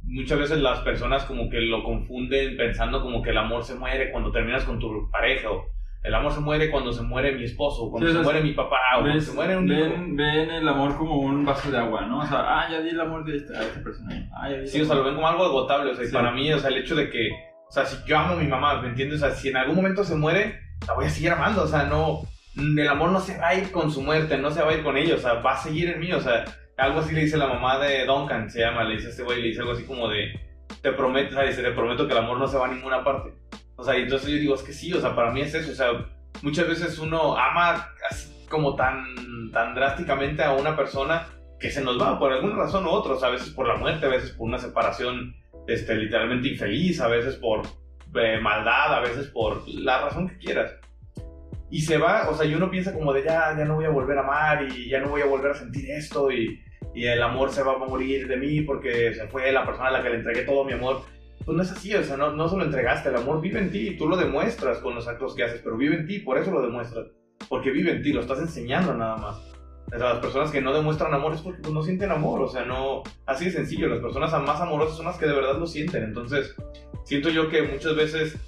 [0.07, 4.11] muchas veces las personas como que lo confunden pensando como que el amor se muere
[4.11, 5.66] cuando terminas con tu pareja, o
[6.02, 8.76] el amor se muere cuando se muere mi esposo, o cuando se muere mi papá,
[8.98, 12.20] o cuando se muere un ven, ven, el amor como un vaso de agua, ¿no?
[12.20, 14.28] O sea, ah, ya di el amor de esta, persona.
[14.34, 16.59] Ah, sí, o sea, lo ven como algo agotable, o sea, y para mí, o
[16.59, 17.30] sea, el hecho de que,
[17.68, 19.22] o sea, si yo amo a mi mamá, ¿me entiendes?
[19.22, 21.84] O sea, si en algún momento se muere, la voy a seguir amando, o sea,
[21.84, 22.22] no
[22.57, 24.82] el amor no se va a ir con su muerte, no se va a ir
[24.82, 26.44] con ellos, o sea, va a seguir en mí, o sea,
[26.76, 29.40] algo así le dice la mamá de Duncan, se llama, le dice a este güey,
[29.40, 30.40] le dice algo así como de,
[30.82, 33.02] te prometo, o sea, dice, te prometo que el amor no se va a ninguna
[33.02, 33.32] parte.
[33.76, 35.72] O sea, y entonces yo digo, es que sí, o sea, para mí es eso,
[35.72, 36.07] o sea,
[36.42, 39.05] muchas veces uno ama así como tan,
[39.52, 41.26] tan drásticamente a una persona
[41.59, 43.76] que se nos va por alguna razón u otra, o sea, a veces por la
[43.76, 45.34] muerte, a veces por una separación
[45.66, 47.62] este, literalmente infeliz, a veces por
[48.14, 50.72] eh, maldad, a veces por la razón que quieras.
[51.75, 53.89] Y se va, o sea, y uno piensa como de ya, ya no voy a
[53.89, 56.62] volver a amar y ya no voy a volver a sentir esto y,
[56.95, 59.91] y el amor se va a morir de mí porque se fue la persona a
[59.91, 61.01] la que le entregué todo mi amor.
[61.45, 63.72] Pues no es así, o sea, no, no se lo entregaste, el amor vive en
[63.72, 66.39] ti y tú lo demuestras con los actos que haces, pero vive en ti, por
[66.39, 67.09] eso lo demuestras,
[67.49, 69.39] porque vive en ti, lo estás enseñando nada más.
[69.93, 72.49] O sea, las personas que no demuestran amor es porque pues, no sienten amor, o
[72.49, 75.66] sea, no, así de sencillo, las personas más amorosas son las que de verdad lo
[75.66, 76.55] sienten, entonces
[77.03, 78.39] siento yo que muchas veces,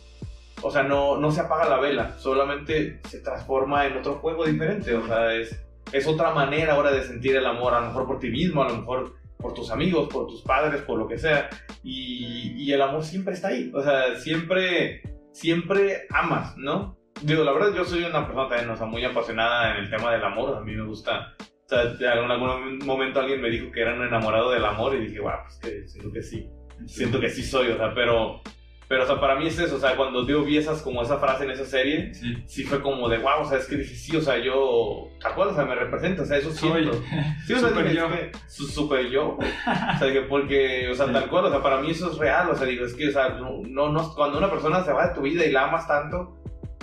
[0.66, 4.94] o sea, no, no se apaga la vela, solamente se transforma en otro juego diferente,
[4.94, 8.18] o sea, es, es otra manera ahora de sentir el amor, a lo mejor por
[8.18, 11.48] ti mismo, a lo mejor por tus amigos, por tus padres, por lo que sea,
[11.82, 15.02] y, y el amor siempre está ahí, o sea, siempre,
[15.32, 16.96] siempre amas, ¿no?
[17.22, 20.12] Digo, la verdad, yo soy una persona también, o sea, muy apasionada en el tema
[20.12, 20.54] del amor.
[20.54, 21.34] A mí me gusta.
[21.38, 25.06] O sea, en algún momento alguien me dijo que era un enamorado del amor y
[25.06, 26.48] dije, wow, pues que siento que sí.
[26.86, 28.42] Siento que sí soy, o sea, pero.
[28.88, 31.18] Pero, o sea, para mí es eso, o sea, cuando yo vi esas, como esa
[31.18, 33.94] frase en esa serie, sí, sí fue como de, wow, o sea, es que dije,
[33.96, 35.54] sí, o sea, yo, ¿te acuerdas?
[35.54, 36.84] O sea, me representa, o sea, eso soy.
[36.84, 37.02] siento.
[37.46, 38.06] Sí, o sea, super dije, yo.
[38.06, 39.38] es que, su super yo.
[39.38, 42.48] O sea, que porque, o sea, tal cual, o sea, para mí eso es real,
[42.50, 45.08] o sea, digo, es que, o sea, no, no, no, cuando una persona se va
[45.08, 46.36] de tu vida y la amas tanto,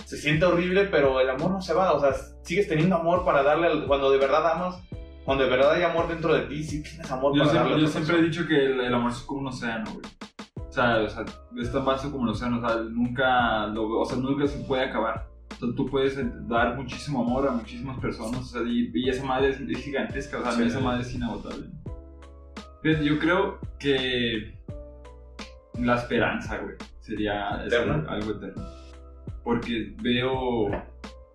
[0.04, 3.44] se siente horrible, pero el amor no se va, o sea, sigues teniendo amor para
[3.44, 4.76] darle, al- cuando de verdad amas,
[5.24, 7.86] cuando de verdad hay amor dentro de ti, sí tienes amor Yo para siempre, darle
[7.86, 8.30] yo siempre he persona.
[8.30, 10.04] dicho que el, el amor es como un océano, güey.
[10.74, 11.24] O sea, o sea,
[11.56, 14.82] es tan vasto como el océano, o sea, nunca, lo, o sea, nunca se puede
[14.86, 15.28] acabar.
[15.52, 16.18] O sea, tú puedes
[16.48, 20.40] dar muchísimo amor a muchísimas personas, o sea, y, y esa madre es, es gigantesca,
[20.40, 20.64] o sea, Sí.
[20.64, 21.68] esa madre es inagotable.
[22.82, 24.58] Fíjate, yo creo que
[25.80, 28.64] la esperanza, güey, sería algo, algo eterno.
[29.44, 30.72] Porque veo, o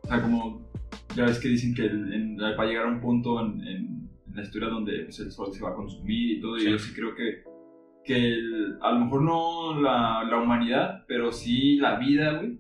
[0.09, 0.69] sea, como,
[1.15, 4.11] ya ves que dicen que el- en- va a llegar a un punto en, en-
[4.27, 6.67] en la historia donde pues, el sol se va a consumir y todo, Sí.
[6.67, 7.45] y yo sí creo que,
[8.09, 12.59] que el- a lo mejor no la, la humanidad, pero sí la vida, güey.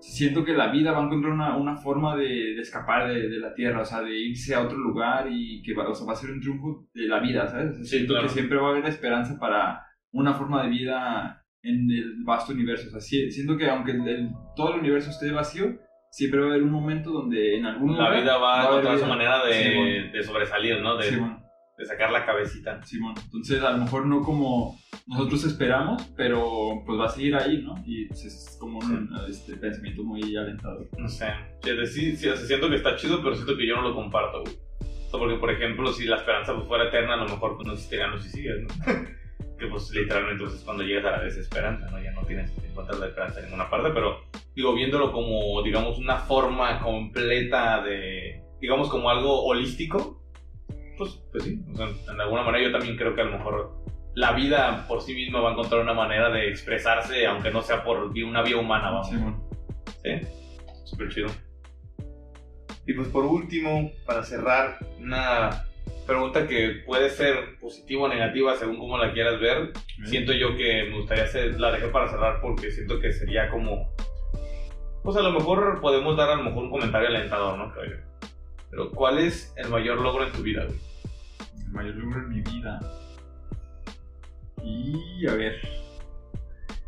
[0.00, 3.38] Siento que la vida va a encontrar una, una forma de, de escapar de, de
[3.38, 6.12] la Tierra, o sea, de irse a otro lugar y que va, o sea, va
[6.14, 7.70] a ser un triunfo de la vida, ¿sabes?
[7.70, 8.26] O sea, Sí, siento claro.
[8.26, 9.80] que siempre va a haber esperanza para
[10.10, 12.88] una forma de vida en el vasto universo.
[12.88, 15.66] O sea, sí- siento que aunque el- el- todo el universo esté vacío,
[16.10, 18.70] siempre va a haber un momento donde en algún La lugar vida va a haber
[18.80, 20.12] encontrar su manera de, Sí, bueno.
[20.12, 20.96] de sobresalir, ¿no?
[20.96, 21.41] De, Simón,
[21.82, 22.82] de sacar la cabecita.
[22.84, 23.14] Simón.
[23.24, 27.74] Entonces, a lo mejor no como nosotros esperamos, pero pues va a seguir ahí, ¿no?
[27.84, 30.88] Y pues, es como un este, pensamiento muy alentador.
[30.96, 31.26] No sé.
[31.86, 34.42] Sí, sí, o sea, siento que está chido, pero siento que yo no lo comparto,
[34.42, 34.54] güey.
[34.80, 37.66] O sea, porque, por ejemplo, si la esperanza pues, fuera eterna, a lo mejor pues,
[37.66, 38.68] no existirían los suicidios, ¿no?
[39.58, 42.02] que pues literalmente pues, es cuando llegas a la desesperanza, ¿no?
[42.02, 44.22] Ya no tienes que encontrar la esperanza en ninguna parte, pero
[44.54, 50.21] digo, viéndolo como, digamos, una forma completa de, digamos, como algo holístico,
[50.96, 53.82] pues, pues sí, o sea, en alguna manera yo también creo que a lo mejor
[54.14, 57.82] la vida por sí misma va a encontrar una manera de expresarse, aunque no sea
[57.82, 59.10] por una vía humana, vamos.
[60.02, 60.10] Sí,
[60.84, 61.28] súper chido.
[62.86, 65.64] Y pues por último, para cerrar, una
[66.06, 69.72] pregunta que puede ser positiva o negativa según como la quieras ver.
[70.04, 73.94] Siento yo que me gustaría hacer, la dejé para cerrar porque siento que sería como...
[75.02, 77.72] Pues a lo mejor podemos dar a lo mejor un comentario alentador, ¿no?
[77.72, 78.11] Creo yo.
[78.72, 80.78] Pero ¿cuál es el mayor logro en tu vida, güey?
[81.66, 82.80] El mayor logro en mi vida.
[84.64, 85.56] Y a ver.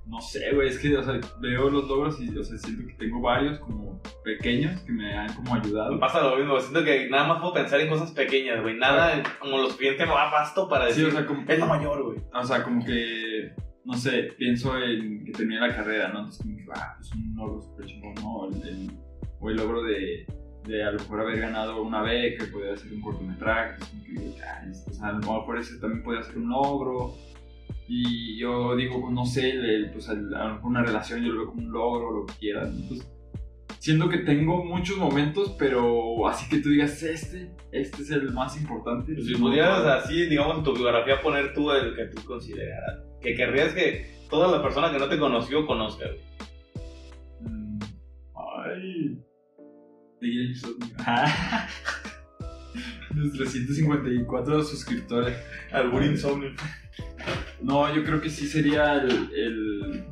[0.07, 2.93] No sé, güey, es que o sea, veo los logros y o sea, siento que
[2.95, 5.93] tengo varios como pequeños que me han como ayudado.
[5.93, 8.77] Me pasa lo mismo, siento que nada más puedo pensar en cosas pequeñas, güey.
[8.77, 12.03] Nada como lo suficiente va basto para Sí, decir, o sea, como, es lo mayor,
[12.05, 12.19] güey.
[12.35, 13.55] o sea, como que,
[13.87, 16.19] no sé, pienso en que terminé la carrera, ¿no?
[16.19, 18.49] Entonces, como que, ah, es un logro súper chingón, ¿no?
[18.49, 18.91] El, el-
[19.41, 20.27] o el logro de,
[20.67, 23.83] de a lo mejor haber ganado una beca, poder hacer un cortometraje,
[24.17, 27.15] ay, o sea, a lo mejor ese también puede ser un logro.
[27.87, 31.41] Y yo digo, pues, no sé, el- pues, a lo mejor una relación yo lo
[31.41, 32.71] veo como un logro, lo que quieras.
[32.75, 33.07] Entonces,
[33.79, 38.59] siento que tengo muchos momentos, pero así que tú digas, este, este es el más
[38.59, 39.21] importante.
[39.23, 43.35] Si no, pudieras así, digamos, en tu biografía poner tú el que tú consideraras, que
[43.35, 46.21] querrías que toda la persona que no te conoció conozca, güey.
[47.43, 47.79] Mm,
[48.65, 49.19] Ay.
[50.29, 50.77] Episodio.
[53.15, 55.37] Los 354 suscriptores.
[55.73, 56.51] Algún insomnio.
[57.63, 60.05] No, yo creo que sí sería el, el,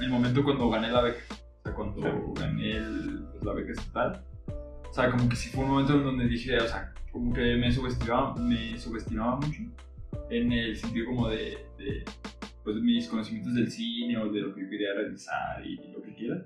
[0.00, 1.18] el momento cuando gané la beca.
[1.30, 4.24] O sea, cuando gané el- pues, la beca estatal.
[4.48, 7.56] O sea, como que sí fue un momento en donde dije, o sea, como que
[7.56, 9.60] me subestimaba, me subestimaba mucho.
[10.30, 12.02] En el sentido como de, de
[12.64, 16.14] pues, mis conocimientos del cine o de lo que yo quería realizar y lo que
[16.14, 16.42] quiera.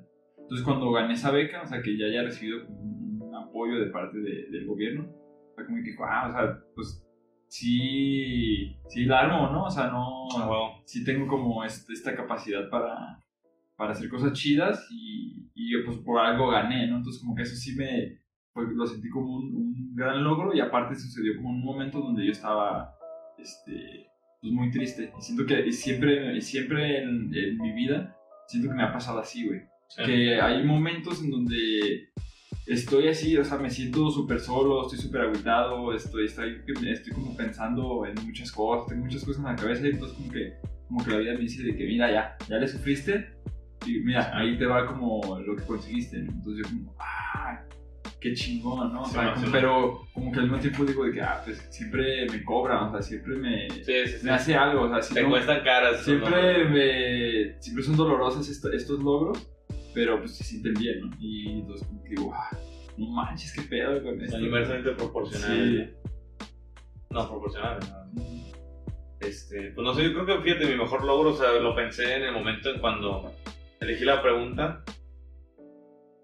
[0.50, 3.86] Entonces cuando gané esa beca, o sea, que ya haya recibido como un apoyo de
[3.86, 7.06] parte de- del gobierno, o sea, como que ah, o sea, pues
[7.46, 9.66] sí, sí la armo, ¿no?
[9.66, 13.20] O sea, no, Ah, sí tengo como este- esta capacidad para,
[13.76, 16.96] para hacer cosas chidas y, y yo pues por algo gané, ¿no?
[16.96, 18.18] Entonces como que eso sí me,
[18.52, 22.26] pues, lo sentí como un, un, gran logro y aparte sucedió como un momento donde
[22.26, 22.92] yo estaba,
[23.38, 24.08] este,
[24.40, 25.12] pues muy triste.
[25.16, 28.16] Y siento que y siempre, y siempre en, en, mi vida,
[28.48, 29.69] siento que me ha pasado así, güey.
[29.96, 32.10] Que hay momentos en donde
[32.66, 37.36] estoy así, o sea, me siento súper solo, estoy súper aguitado, estoy, estoy, estoy como
[37.36, 40.54] pensando en muchas cosas, tengo muchas cosas en la cabeza y entonces como que,
[40.86, 43.34] como que la vida me dice de que mira, ya, ya le sufriste
[43.84, 47.60] y mira, ahí te va como lo que conseguiste, Entonces yo como, ah,
[48.20, 49.02] qué chingón, ¿no?
[49.02, 52.44] O sea, pero como que al mismo tiempo digo de que, ah, pues siempre me
[52.44, 53.66] cobran, o sea, siempre me,
[54.22, 56.04] me hace algo, o sea, si te cuestan caras.
[56.04, 59.49] Siempre me, siempre son dolorosos estos logros
[59.94, 61.16] pero pues se sienten bien, ¿no?
[61.18, 62.56] Y entonces como que digo, ah,
[62.96, 64.36] no manches, qué pedo con esto.
[64.36, 65.88] Son inversamente proporcionales.
[65.88, 66.10] Sí.
[67.10, 68.00] No, proporcionales, no.
[69.20, 72.16] Este, pues no sé, yo creo que fíjate, mi mejor logro, o sea, lo pensé
[72.16, 73.34] en el momento en cuando
[73.80, 74.82] elegí la pregunta.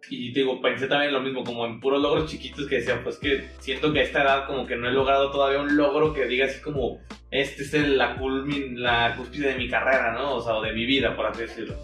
[0.08, 3.18] Y te digo, pensé también lo mismo, como en puros logros chiquitos que decía, pues
[3.18, 6.26] que siento que a esta edad como que no he logrado todavía un logro que
[6.26, 7.00] diga así como,
[7.32, 10.36] este es el, la, culmin, la cúspide de mi carrera, ¿no?
[10.36, 11.74] O sea, o de mi vida, por así decirlo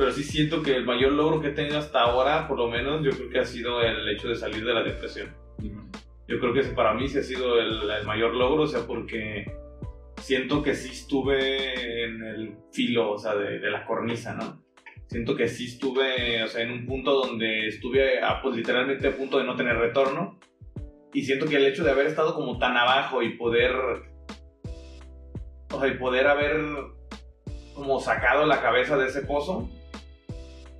[0.00, 3.04] pero sí siento que el mayor logro que he tenido hasta ahora, por lo menos,
[3.04, 5.28] yo creo que ha sido el hecho de salir de la depresión.
[6.26, 9.44] Yo creo que para mí sí ha sido el, mayor logro, o sea, porque
[10.16, 14.64] siento que sí estuve en el filo, o sea, de, la cornisa, ¿no?
[15.06, 19.14] Siento que sí estuve, o sea, en un punto donde estuve, a, pues literalmente a
[19.14, 20.40] punto de no tener retorno.
[21.12, 23.74] Y siento que el hecho de haber estado como tan abajo y poder,
[25.70, 26.58] o sea, y poder haber
[27.74, 29.68] como sacado la cabeza de ese pozo,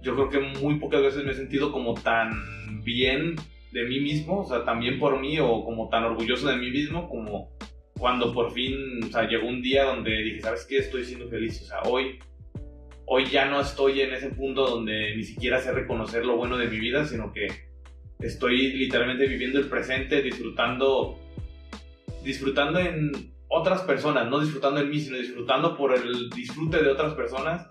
[0.03, 3.37] yo creo que muy pocas veces me he sentido como tan bien
[3.73, 6.71] de mí mismo, o sea, tan bien por mí o como tan orgulloso de mí
[6.71, 7.51] mismo como
[7.99, 8.75] cuando por fin,
[9.15, 10.79] o llegó un día donde dije, ¿sabes qué?
[10.79, 12.19] Estoy siendo feliz, o sea, hoy,
[13.05, 16.69] hoy ya no estoy en ese punto donde ni siquiera sé reconocer lo bueno de
[16.69, 17.49] mi vida, sino que
[18.21, 21.19] estoy literalmente viviendo el presente, disfrutando,
[22.25, 23.13] disfrutando en
[23.49, 27.69] otras personas, no disfrutando en mí, sino disfrutando por el disfrute de otras personas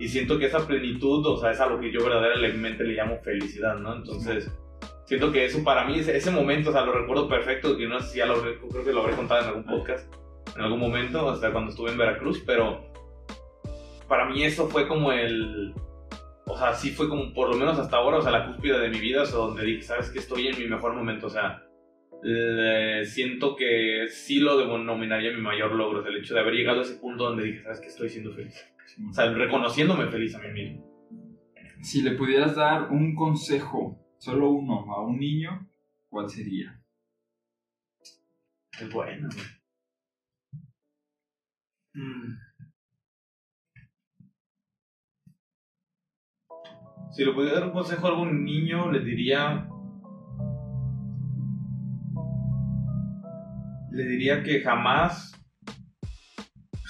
[0.00, 3.18] y siento que esa plenitud, o sea, es a lo que yo verdaderamente le llamo
[3.18, 3.94] felicidad, ¿no?
[3.94, 4.50] Entonces,
[5.04, 8.00] siento que eso para mí, ese, ese momento, o sea, lo recuerdo perfecto, que no
[8.00, 10.10] sé si ya lo creo que lo habré contado en algún podcast,
[10.56, 12.90] en algún momento, hasta cuando estuve en Veracruz, pero
[14.08, 15.74] para mí eso fue como el,
[16.46, 18.88] o sea, sí fue como por lo menos hasta ahora, o sea, la cúspide de
[18.88, 21.62] mi vida, o sea, donde dije, sabes que estoy en mi mejor momento, o sea,
[23.04, 26.94] siento que sí lo denominaría mi mayor logro, el hecho de haber llegado a ese
[26.94, 28.66] punto donde dije, sabes que estoy siendo feliz.
[29.08, 30.90] O sea, reconociéndome feliz a mí mismo.
[31.82, 35.68] Si le pudieras dar un consejo, solo uno, a un niño,
[36.08, 36.82] ¿cuál sería?
[38.80, 39.28] Es bueno.
[41.94, 42.34] Mm.
[47.12, 49.68] Si le pudiera dar un consejo a algún niño, le diría.
[53.90, 55.39] Le diría que jamás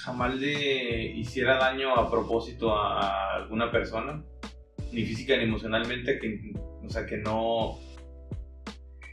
[0.03, 4.23] jamás le hiciera daño a propósito a alguna persona,
[4.91, 7.77] ni física ni emocionalmente, que, o sea, que no,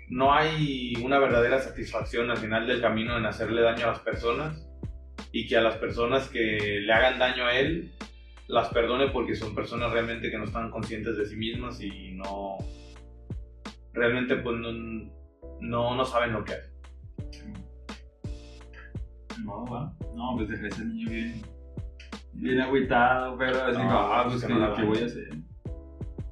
[0.08, 4.66] no hay una verdadera satisfacción al final del camino en hacerle daño a las personas
[5.30, 7.92] y que a las personas que le hagan daño a él
[8.46, 12.56] las perdone porque son personas realmente que no están conscientes de sí mismas y no
[13.92, 14.72] realmente pues no,
[15.60, 16.67] no, no saben lo que hacen.
[19.44, 19.92] No, va.
[20.14, 21.42] No, pues dejé ese niño bien,
[22.34, 25.28] bien agüitado, pero así, no, ah, pues ¿qué, ¿qué voy a hacer?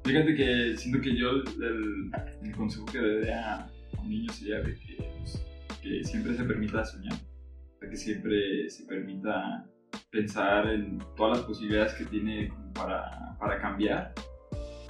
[0.03, 2.11] Fíjate que siento que yo el,
[2.43, 5.45] el consejo que le doy a, un niño sería de que, pues,
[5.81, 7.19] que siempre se permita soñar,
[7.81, 9.65] que siempre se permita
[10.09, 14.13] pensar en todas las posibilidades que tiene para, para cambiar.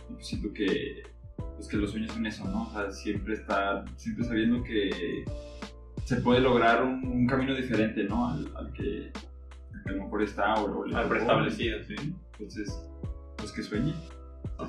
[0.09, 1.03] Y pues siento que,
[1.55, 2.63] pues que los sueños son eso, ¿no?
[2.63, 5.25] O sea, siempre estar, siempre sabiendo que
[6.07, 8.29] se puede lograr un, camino diferente, ¿no?
[8.29, 9.11] Al, que,
[9.85, 11.95] a lo mejor está o, al preestablecido, sí.
[12.39, 12.89] Entonces,
[13.35, 13.93] pues que sueñe.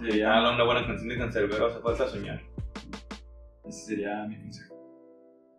[0.01, 2.43] Sería ah, una buena canción de Cancerbero, hace falta soñar.
[3.65, 4.75] Ese sería mi consejo.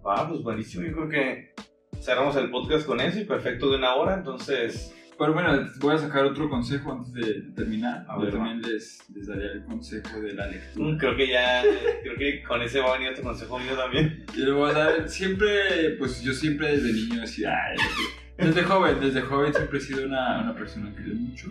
[0.04, 0.86] Ah, pues buenísimo.
[0.86, 1.54] Yo creo que
[2.02, 5.98] cerramos el podcast con eso y perfecto de una hora, entonces pero bueno, voy a
[5.98, 8.06] sacar otro consejo antes de, terminar.
[8.08, 10.94] A Yo también les, les daría el consejo de la lectura.
[10.94, 11.62] Mm, creo que ya,
[12.02, 14.26] creo que con ese va a venir otro consejo mío también.
[14.38, 17.54] Yo le voy a dar, siempre, pues yo siempre desde niño decía,
[18.38, 21.48] desde joven, desde joven siempre he sido una, una persona que lee mucho.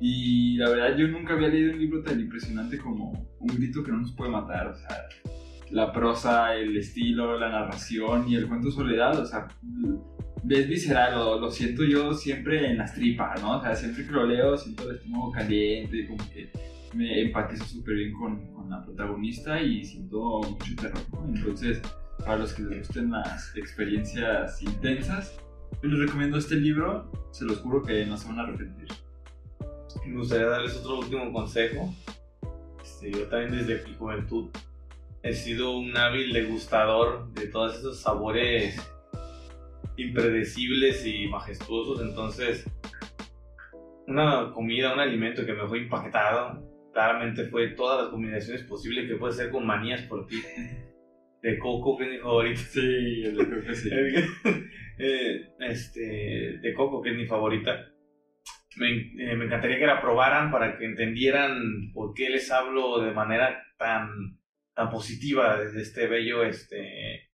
[0.00, 3.90] Y la verdad yo nunca había leído un libro tan impresionante como Un grito que
[3.90, 4.68] no nos puede matar.
[4.68, 5.08] O sea,
[5.70, 9.48] la prosa, el estilo, la narración y el cuento soledad, o sea,
[10.42, 13.58] ves visceral, lo, lo, siento yo siempre en las tripas, ¿no?
[13.58, 16.50] O sea, siempre que lo leo siento el estómago caliente, como que
[16.94, 21.00] me empatizo súper bien con, con, la protagonista y siento mucho terror.
[21.12, 21.26] ¿no?
[21.26, 21.80] Entonces,
[22.18, 25.38] para los que les gusten las experiencias intensas,
[25.82, 28.88] yo les recomiendo este libro, se los juro que no se van a arrepentir.
[30.06, 31.94] Me gustaría darles otro último consejo.
[32.82, 34.50] Este, yo también desde mi juventud
[35.22, 38.76] he sido un hábil degustador de todos esos sabores
[39.96, 42.00] impredecibles y majestuosos.
[42.00, 42.68] Entonces,
[44.06, 49.16] una comida, un alimento que me fue impactado, claramente fue todas las combinaciones posibles que
[49.16, 50.42] puede ser con manías por ti.
[51.42, 52.60] De coco, que es mi favorito.
[52.60, 53.90] Sí, el de coco, sí.
[55.02, 57.88] Eh, este, de coco, que es mi favorita.
[58.76, 63.12] Me, eh, me, encantaría que la probaran para que entendieran por qué les hablo de
[63.12, 64.38] manera tan,
[64.80, 67.28] tan positiva desde este bello este,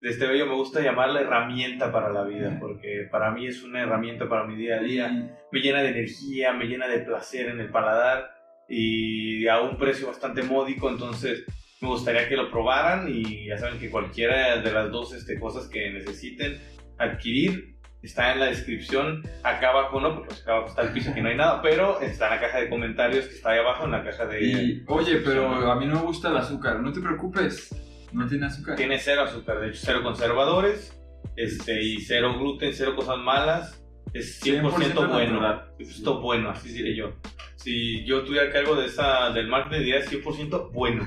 [0.00, 3.82] de este bello me gusta llamarla herramienta para la vida, porque para mí es una
[3.82, 5.38] herramienta para mi día a día.
[5.52, 8.30] Me llena de energía, me llena de placer en el paladar
[8.70, 11.44] y a un precio bastante módico, entonces
[11.82, 15.68] me gustaría que lo probaran y ya saben que cualquiera de las dos este, cosas
[15.68, 16.58] que necesiten
[16.96, 21.20] adquirir está en la descripción acá abajo, no, porque acá abajo está el piso que
[21.20, 23.90] no hay nada, pero está en la caja de comentarios que está ahí abajo, en
[23.92, 24.44] la caja de...
[24.44, 27.74] Y, oye, pero a mí no me gusta el azúcar, no te preocupes.
[28.12, 28.76] No tiene azúcar.
[28.76, 30.98] Tiene cero azúcar, de hecho, cero conservadores,
[31.36, 33.84] este, y cero gluten, cero cosas malas.
[34.14, 35.62] Es 100%, bueno.
[35.78, 37.12] Esto bueno, así diré yo.
[37.56, 41.06] Si yo tuviera cargo de esa, del marketing, diría 100% bueno.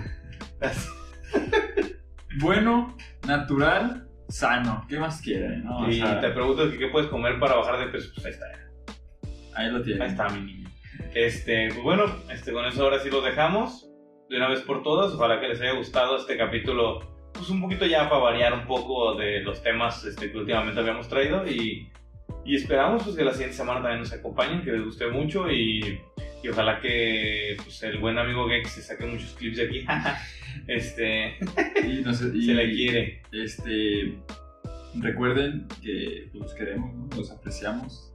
[2.39, 4.85] bueno, natural, sano.
[4.87, 5.57] ¿Qué más quiere?
[5.57, 5.89] No?
[5.91, 8.11] Y te pregunto qué puedes comer para bajar de peso.
[8.13, 8.45] Pues ahí está.
[9.55, 10.01] Ahí lo tienes.
[10.01, 10.69] Ahí está, mi niño.
[11.13, 13.89] Este, pues bueno, este, con eso ahora sí lo dejamos
[14.29, 15.13] de una vez por todas.
[15.13, 19.15] Ojalá que les haya gustado este capítulo, pues un poquito ya para variar un poco
[19.15, 21.91] de los temas este, que últimamente habíamos traído y,
[22.45, 25.99] y esperamos pues, que la siguiente semana también nos acompañen, que les guste mucho y,
[26.41, 29.85] y ojalá que pues, el buen amigo Gex se saque muchos clips de aquí.
[30.67, 31.35] este,
[31.87, 33.21] y no sé, y, se le quiere.
[33.31, 34.17] Este,
[34.95, 37.09] recuerden que los queremos, ¿no?
[37.15, 38.11] los apreciamos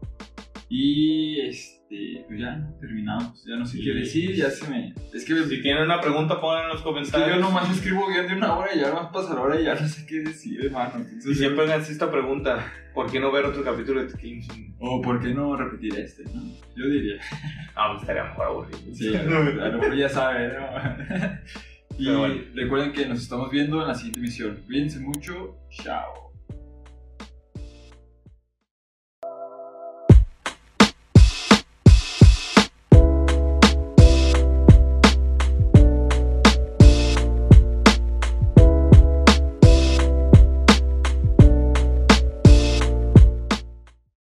[0.68, 3.44] y este, pues ya terminamos.
[3.44, 4.94] Ya no sé qué decir, ya se me.
[5.14, 7.28] Es que si tienen una pregunta, pongan en los comentarios.
[7.28, 9.60] Es que yo nomás escribo bien de una hora y ya más pasa la hora
[9.60, 11.06] y ya no sé qué decir, hermano.
[11.24, 14.40] y siempre hagan esta pregunta: ¿por qué no ver otro capítulo de The
[14.80, 16.24] O ¿por qué no repetir este?
[16.24, 16.42] ¿no?
[16.74, 17.20] Yo diría.
[17.76, 18.78] Ah, pues estaría mejor aburrido.
[18.92, 20.66] Sí, a lo mejor ya saben, ¿no?
[21.98, 22.06] y
[22.54, 24.62] recuerden que nos estamos viendo en la siguiente emisión.
[24.66, 25.56] Cuídense mucho.
[25.70, 26.25] Chao.